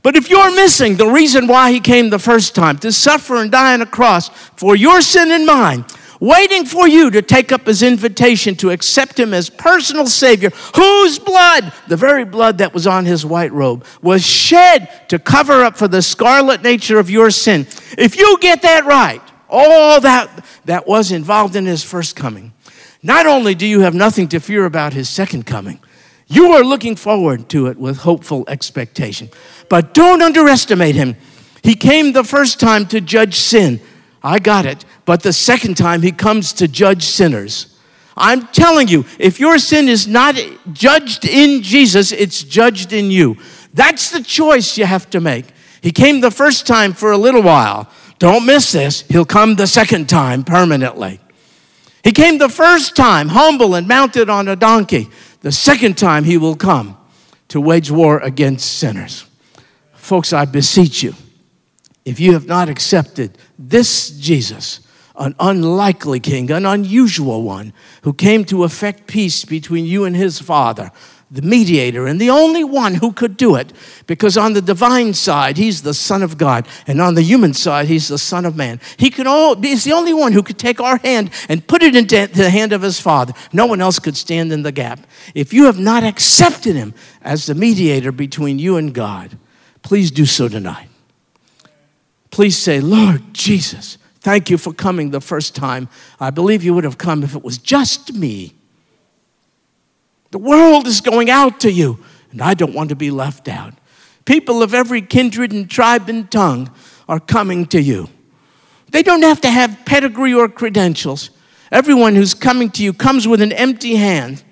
But 0.01 0.15
if 0.15 0.29
you're 0.29 0.53
missing 0.53 0.95
the 0.95 1.07
reason 1.07 1.47
why 1.47 1.71
he 1.71 1.79
came 1.79 2.09
the 2.09 2.19
first 2.19 2.55
time, 2.55 2.77
to 2.79 2.91
suffer 2.91 3.35
and 3.35 3.51
die 3.51 3.73
on 3.73 3.81
a 3.81 3.85
cross 3.85 4.29
for 4.57 4.75
your 4.75 5.01
sin 5.01 5.31
and 5.31 5.45
mine, 5.45 5.85
waiting 6.19 6.65
for 6.65 6.87
you 6.87 7.11
to 7.11 7.21
take 7.21 7.51
up 7.51 7.65
his 7.65 7.83
invitation 7.83 8.55
to 8.55 8.69
accept 8.71 9.19
him 9.19 9.33
as 9.33 9.49
personal 9.49 10.07
Savior, 10.07 10.49
whose 10.75 11.19
blood, 11.19 11.73
the 11.87 11.97
very 11.97 12.25
blood 12.25 12.57
that 12.59 12.73
was 12.73 12.87
on 12.87 13.05
his 13.05 13.25
white 13.25 13.51
robe, 13.51 13.85
was 14.01 14.25
shed 14.25 14.89
to 15.09 15.19
cover 15.19 15.63
up 15.63 15.77
for 15.77 15.87
the 15.87 16.01
scarlet 16.01 16.61
nature 16.61 16.99
of 16.99 17.09
your 17.09 17.31
sin. 17.31 17.67
If 17.97 18.17
you 18.17 18.37
get 18.39 18.61
that 18.61 18.85
right, 18.85 19.21
all 19.49 20.01
that 20.01 20.45
that 20.65 20.87
was 20.87 21.11
involved 21.11 21.55
in 21.55 21.65
his 21.65 21.83
first 21.83 22.15
coming, 22.15 22.53
not 23.01 23.25
only 23.25 23.53
do 23.53 23.67
you 23.67 23.81
have 23.81 23.93
nothing 23.93 24.29
to 24.29 24.39
fear 24.39 24.65
about 24.65 24.93
his 24.93 25.09
second 25.09 25.45
coming, 25.45 25.79
you 26.27 26.53
are 26.53 26.63
looking 26.63 26.95
forward 26.95 27.49
to 27.49 27.67
it 27.67 27.77
with 27.77 27.97
hopeful 27.97 28.45
expectation. 28.47 29.29
But 29.69 29.93
don't 29.93 30.21
underestimate 30.21 30.95
him. 30.95 31.15
He 31.61 31.75
came 31.75 32.13
the 32.13 32.23
first 32.23 32.59
time 32.59 32.87
to 32.87 33.01
judge 33.01 33.35
sin. 33.35 33.81
I 34.23 34.39
got 34.39 34.65
it. 34.65 34.85
But 35.05 35.23
the 35.23 35.33
second 35.33 35.75
time, 35.75 36.01
he 36.01 36.11
comes 36.11 36.53
to 36.53 36.67
judge 36.67 37.03
sinners. 37.03 37.77
I'm 38.15 38.47
telling 38.47 38.87
you, 38.87 39.05
if 39.19 39.39
your 39.39 39.57
sin 39.57 39.89
is 39.89 40.07
not 40.07 40.35
judged 40.71 41.25
in 41.25 41.61
Jesus, 41.63 42.11
it's 42.11 42.43
judged 42.43 42.93
in 42.93 43.11
you. 43.11 43.37
That's 43.73 44.11
the 44.11 44.21
choice 44.21 44.77
you 44.77 44.85
have 44.85 45.09
to 45.09 45.19
make. 45.19 45.45
He 45.81 45.91
came 45.91 46.21
the 46.21 46.31
first 46.31 46.67
time 46.67 46.93
for 46.93 47.11
a 47.11 47.17
little 47.17 47.41
while. 47.41 47.89
Don't 48.19 48.45
miss 48.45 48.71
this. 48.71 49.01
He'll 49.01 49.25
come 49.25 49.55
the 49.55 49.67
second 49.67 50.07
time 50.07 50.43
permanently. 50.43 51.19
He 52.03 52.11
came 52.11 52.37
the 52.37 52.49
first 52.49 52.95
time, 52.95 53.29
humble 53.29 53.75
and 53.75 53.87
mounted 53.87 54.29
on 54.29 54.47
a 54.47 54.55
donkey. 54.55 55.09
The 55.41 55.51
second 55.51 55.97
time, 55.97 56.23
he 56.23 56.37
will 56.37 56.55
come 56.55 56.97
to 57.49 57.59
wage 57.59 57.89
war 57.89 58.19
against 58.19 58.77
sinners. 58.77 59.25
Folks, 59.93 60.33
I 60.33 60.45
beseech 60.45 61.01
you, 61.01 61.15
if 62.05 62.19
you 62.19 62.33
have 62.33 62.45
not 62.45 62.69
accepted 62.69 63.37
this 63.57 64.11
Jesus, 64.11 64.82
an 65.15 65.35
unlikely 65.39 66.19
king, 66.19 66.49
an 66.51 66.65
unusual 66.65 67.43
one, 67.43 67.73
who 68.01 68.13
came 68.13 68.45
to 68.45 68.63
effect 68.63 69.07
peace 69.07 69.45
between 69.45 69.85
you 69.85 70.05
and 70.05 70.15
his 70.15 70.39
Father, 70.39 70.91
the 71.29 71.41
mediator, 71.41 72.05
and 72.05 72.21
the 72.21 72.29
only 72.29 72.63
one 72.63 72.95
who 72.95 73.11
could 73.11 73.37
do 73.37 73.55
it, 73.55 73.73
because 74.05 74.37
on 74.37 74.53
the 74.53 74.61
divine 74.61 75.13
side, 75.13 75.57
he's 75.57 75.81
the 75.81 75.93
Son 75.93 76.21
of 76.21 76.37
God, 76.37 76.67
and 76.85 77.01
on 77.01 77.15
the 77.15 77.23
human 77.23 77.53
side, 77.53 77.87
he's 77.87 78.07
the 78.07 78.17
Son 78.17 78.45
of 78.45 78.55
Man. 78.55 78.79
He 78.97 79.09
can 79.09 79.25
all, 79.25 79.55
he's 79.55 79.83
the 79.83 79.93
only 79.93 80.13
one 80.13 80.31
who 80.31 80.43
could 80.43 80.59
take 80.59 80.79
our 80.79 80.97
hand 80.97 81.31
and 81.49 81.65
put 81.67 81.81
it 81.81 81.95
into 81.95 82.27
the 82.27 82.49
hand 82.51 82.71
of 82.71 82.83
his 82.83 82.99
Father. 82.99 83.33
No 83.51 83.65
one 83.65 83.81
else 83.81 83.97
could 83.97 84.15
stand 84.15 84.51
in 84.51 84.61
the 84.61 84.71
gap. 84.71 84.99
If 85.33 85.53
you 85.53 85.65
have 85.65 85.79
not 85.79 86.03
accepted 86.03 86.75
him 86.75 86.93
as 87.21 87.47
the 87.47 87.55
mediator 87.55 88.11
between 88.11 88.59
you 88.59 88.77
and 88.77 88.93
God, 88.93 89.37
please 89.81 90.11
do 90.11 90.25
so 90.25 90.47
tonight. 90.47 90.89
Please 92.29 92.57
say, 92.57 92.79
Lord 92.79 93.33
Jesus, 93.33 93.97
thank 94.23 94.49
you 94.49 94.57
for 94.57 94.73
coming 94.73 95.11
the 95.11 95.21
first 95.21 95.55
time. 95.55 95.87
I 96.19 96.31
believe 96.31 96.63
you 96.63 96.73
would 96.73 96.83
have 96.83 96.97
come 96.97 97.23
if 97.23 97.35
it 97.35 97.43
was 97.43 97.57
just 97.57 98.13
me. 98.13 98.55
The 100.31 100.39
world 100.39 100.87
is 100.87 100.99
going 100.99 101.29
out 101.29 101.59
to 101.59 101.71
you, 101.71 102.03
and 102.31 102.41
I 102.41 102.55
don't 102.55 102.73
want 102.73 102.89
to 102.89 102.95
be 102.95 103.11
left 103.11 103.47
out. 103.47 103.73
People 104.25 104.63
of 104.63 104.73
every 104.73 105.01
kindred 105.01 105.51
and 105.51 105.69
tribe 105.69 106.09
and 106.09 106.31
tongue 106.31 106.71
are 107.07 107.19
coming 107.19 107.67
to 107.67 107.81
you. 107.81 108.09
They 108.91 109.03
don't 109.03 109.23
have 109.23 109.41
to 109.41 109.49
have 109.49 109.85
pedigree 109.85 110.33
or 110.33 110.47
credentials. 110.47 111.29
Everyone 111.71 112.15
who's 112.15 112.33
coming 112.33 112.69
to 112.71 112.83
you 112.83 112.93
comes 112.93 113.27
with 113.27 113.41
an 113.41 113.51
empty 113.51 113.95
hand, 113.95 114.43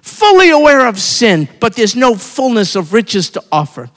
fully 0.00 0.50
aware 0.50 0.86
of 0.86 1.00
sin, 1.00 1.48
but 1.60 1.74
there's 1.74 1.96
no 1.96 2.14
fullness 2.14 2.76
of 2.76 2.92
riches 2.92 3.30
to 3.30 3.42
offer. 3.50 3.90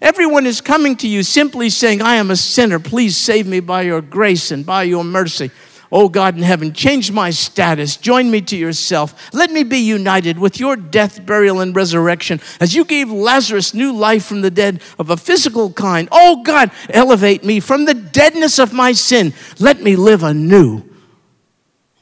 Everyone 0.00 0.46
is 0.46 0.60
coming 0.60 0.96
to 0.96 1.08
you 1.08 1.22
simply 1.22 1.70
saying, 1.70 2.02
I 2.02 2.16
am 2.16 2.30
a 2.30 2.36
sinner. 2.36 2.78
Please 2.78 3.16
save 3.16 3.46
me 3.46 3.60
by 3.60 3.82
your 3.82 4.00
grace 4.00 4.50
and 4.50 4.64
by 4.64 4.84
your 4.84 5.04
mercy. 5.04 5.50
Oh 5.90 6.08
God 6.08 6.36
in 6.36 6.42
heaven, 6.42 6.72
change 6.72 7.10
my 7.10 7.30
status. 7.30 7.96
Join 7.96 8.30
me 8.30 8.42
to 8.42 8.56
yourself. 8.56 9.32
Let 9.32 9.50
me 9.50 9.64
be 9.64 9.78
united 9.78 10.38
with 10.38 10.60
your 10.60 10.76
death, 10.76 11.24
burial, 11.24 11.60
and 11.60 11.74
resurrection 11.74 12.40
as 12.60 12.74
you 12.74 12.84
gave 12.84 13.10
Lazarus 13.10 13.72
new 13.72 13.92
life 13.92 14.26
from 14.26 14.42
the 14.42 14.50
dead 14.50 14.82
of 14.98 15.10
a 15.10 15.16
physical 15.16 15.72
kind. 15.72 16.08
Oh 16.12 16.42
God, 16.42 16.70
elevate 16.90 17.42
me 17.42 17.58
from 17.60 17.86
the 17.86 17.94
deadness 17.94 18.58
of 18.58 18.72
my 18.72 18.92
sin. 18.92 19.32
Let 19.58 19.82
me 19.82 19.96
live 19.96 20.22
anew 20.22 20.82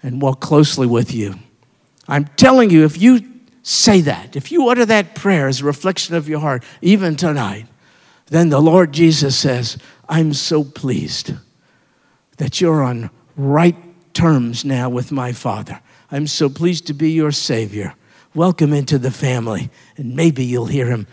and 0.02 0.20
walk 0.20 0.40
closely 0.40 0.86
with 0.86 1.14
you. 1.14 1.36
I'm 2.08 2.26
telling 2.36 2.70
you, 2.70 2.84
if 2.84 3.00
you 3.00 3.20
say 3.62 4.00
that, 4.02 4.36
if 4.36 4.52
you 4.52 4.68
utter 4.68 4.84
that 4.86 5.14
prayer 5.14 5.48
as 5.48 5.60
a 5.60 5.64
reflection 5.64 6.14
of 6.14 6.28
your 6.28 6.40
heart, 6.40 6.64
even 6.82 7.16
tonight, 7.16 7.66
then 8.28 8.48
the 8.48 8.60
Lord 8.60 8.92
Jesus 8.92 9.38
says, 9.38 9.78
I'm 10.08 10.34
so 10.34 10.64
pleased 10.64 11.32
that 12.38 12.60
you're 12.60 12.82
on 12.82 13.10
right 13.36 13.76
terms 14.14 14.64
now 14.64 14.88
with 14.88 15.12
my 15.12 15.32
Father. 15.32 15.80
I'm 16.10 16.26
so 16.26 16.48
pleased 16.48 16.86
to 16.86 16.94
be 16.94 17.10
your 17.10 17.32
Savior. 17.32 17.94
Welcome 18.34 18.72
into 18.72 18.98
the 18.98 19.10
family. 19.10 19.70
And 19.96 20.14
maybe 20.14 20.44
you'll 20.44 20.66
hear 20.66 20.86
him, 20.86 21.06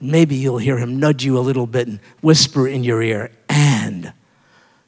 maybe 0.00 0.36
you'll 0.36 0.58
hear 0.58 0.78
him 0.78 0.98
nudge 0.98 1.24
you 1.24 1.38
a 1.38 1.40
little 1.40 1.66
bit 1.66 1.88
and 1.88 2.00
whisper 2.20 2.66
in 2.66 2.84
your 2.84 3.02
ear, 3.02 3.30
and 3.48 4.12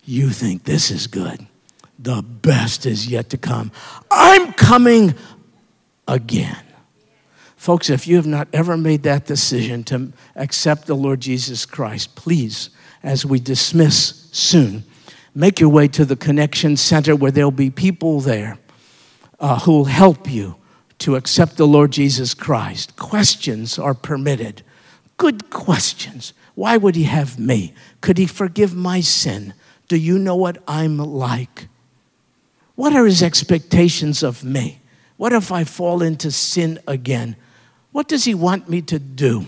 you 0.04 0.30
think 0.30 0.64
this 0.64 0.90
is 0.90 1.06
good. 1.06 1.46
The 1.98 2.22
best 2.22 2.86
is 2.86 3.06
yet 3.06 3.30
to 3.30 3.38
come. 3.38 3.70
I'm 4.10 4.52
coming 4.52 5.14
again. 6.08 6.58
Folks, 7.62 7.90
if 7.90 8.08
you 8.08 8.16
have 8.16 8.26
not 8.26 8.48
ever 8.52 8.76
made 8.76 9.04
that 9.04 9.26
decision 9.26 9.84
to 9.84 10.12
accept 10.34 10.88
the 10.88 10.96
Lord 10.96 11.20
Jesus 11.20 11.64
Christ, 11.64 12.16
please, 12.16 12.70
as 13.04 13.24
we 13.24 13.38
dismiss 13.38 14.28
soon, 14.32 14.82
make 15.32 15.60
your 15.60 15.68
way 15.68 15.86
to 15.86 16.04
the 16.04 16.16
Connection 16.16 16.76
Center 16.76 17.14
where 17.14 17.30
there'll 17.30 17.52
be 17.52 17.70
people 17.70 18.20
there 18.20 18.58
uh, 19.38 19.60
who 19.60 19.70
will 19.70 19.84
help 19.84 20.28
you 20.28 20.56
to 20.98 21.14
accept 21.14 21.56
the 21.56 21.64
Lord 21.68 21.92
Jesus 21.92 22.34
Christ. 22.34 22.96
Questions 22.96 23.78
are 23.78 23.94
permitted. 23.94 24.62
Good 25.16 25.48
questions. 25.50 26.32
Why 26.56 26.76
would 26.76 26.96
He 26.96 27.04
have 27.04 27.38
me? 27.38 27.74
Could 28.00 28.18
He 28.18 28.26
forgive 28.26 28.74
my 28.74 29.02
sin? 29.02 29.54
Do 29.86 29.96
you 29.96 30.18
know 30.18 30.34
what 30.34 30.60
I'm 30.66 30.98
like? 30.98 31.68
What 32.74 32.92
are 32.92 33.06
His 33.06 33.22
expectations 33.22 34.24
of 34.24 34.42
me? 34.42 34.80
What 35.16 35.32
if 35.32 35.52
I 35.52 35.62
fall 35.62 36.02
into 36.02 36.32
sin 36.32 36.80
again? 36.88 37.36
What 37.92 38.08
does 38.08 38.24
he 38.24 38.34
want 38.34 38.68
me 38.68 38.82
to 38.82 38.98
do? 38.98 39.46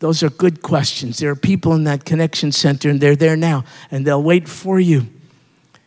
Those 0.00 0.22
are 0.22 0.30
good 0.30 0.62
questions. 0.62 1.18
There 1.18 1.30
are 1.30 1.36
people 1.36 1.72
in 1.72 1.84
that 1.84 2.04
connection 2.04 2.52
center, 2.52 2.90
and 2.90 3.00
they're 3.00 3.16
there 3.16 3.36
now, 3.36 3.64
and 3.90 4.06
they'll 4.06 4.22
wait 4.22 4.48
for 4.48 4.78
you, 4.78 5.06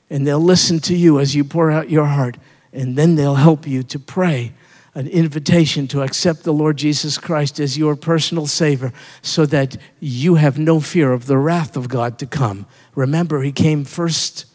and 0.10 0.26
they'll 0.26 0.40
listen 0.40 0.80
to 0.82 0.96
you 0.96 1.20
as 1.20 1.36
you 1.36 1.44
pour 1.44 1.70
out 1.70 1.90
your 1.90 2.06
heart, 2.06 2.38
and 2.74 2.96
then 2.96 3.16
they'll 3.16 3.36
help 3.36 3.68
you 3.68 3.84
to 3.84 4.00
pray 4.00 4.54
an 4.96 5.08
invitation 5.08 5.88
to 5.88 6.02
accept 6.02 6.44
the 6.44 6.54
Lord 6.54 6.78
Jesus 6.78 7.20
Christ 7.20 7.60
as 7.60 7.78
your 7.78 7.96
personal 7.96 8.48
Savior 8.48 8.92
so 9.22 9.46
that 9.46 9.78
you 10.00 10.36
have 10.36 10.58
no 10.58 10.80
fear 10.80 11.12
of 11.12 11.28
the 11.28 11.38
wrath 11.38 11.78
of 11.78 11.88
God 11.88 12.18
to 12.18 12.26
come. 12.26 12.66
Remember, 12.96 13.44
He 13.44 13.52
came 13.52 13.86
first 13.86 14.46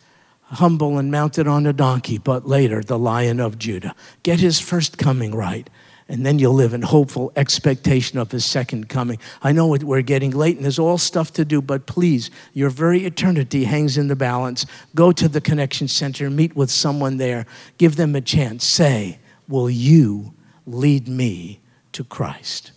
humble 0.43 0.99
and 0.99 1.13
mounted 1.13 1.47
on 1.47 1.65
a 1.65 1.73
donkey, 1.73 2.19
but 2.19 2.49
later 2.49 2.83
the 2.83 2.99
Lion 2.99 3.39
of 3.39 3.57
Judah. 3.57 3.95
Get 4.25 4.41
His 4.41 4.59
first 4.59 4.99
coming 4.99 5.33
right 5.33 5.71
and 6.09 6.27
then 6.27 6.39
you'll 6.39 6.55
live 6.55 6.75
in 6.75 6.83
hopeful 6.83 7.33
expectation 7.37 8.19
of 8.19 8.31
his 8.31 8.45
second 8.45 8.89
coming. 8.89 9.19
I 9.43 9.53
know 9.53 9.67
we're 9.67 10.03
getting 10.03 10.31
late 10.31 10.57
and 10.57 10.65
there's 10.65 10.79
all 10.79 10.99
stuff 10.99 11.33
to 11.35 11.45
do, 11.45 11.63
but 11.63 11.87
please, 11.87 12.31
your 12.53 12.71
very 12.71 13.05
eternity 13.05 13.65
hangs 13.65 13.97
in 13.97 14.09
the 14.09 14.17
balance. 14.17 14.67
Go 14.95 15.13
to 15.13 15.29
the 15.29 15.41
Connection 15.41 15.89
Center, 15.89 16.29
meet 16.31 16.55
with 16.57 16.71
someone 16.71 17.17
there, 17.17 17.47
give 17.79 17.97
them 17.97 18.15
a 18.15 18.21
chance. 18.21 18.65
Say, 18.65 19.19
Will 19.49 19.69
you 19.69 20.35
lead 20.67 21.09
me 21.09 21.61
to 21.93 22.05
Christ? 22.05 22.73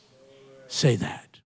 Say 0.68 0.96
that. 0.98 1.25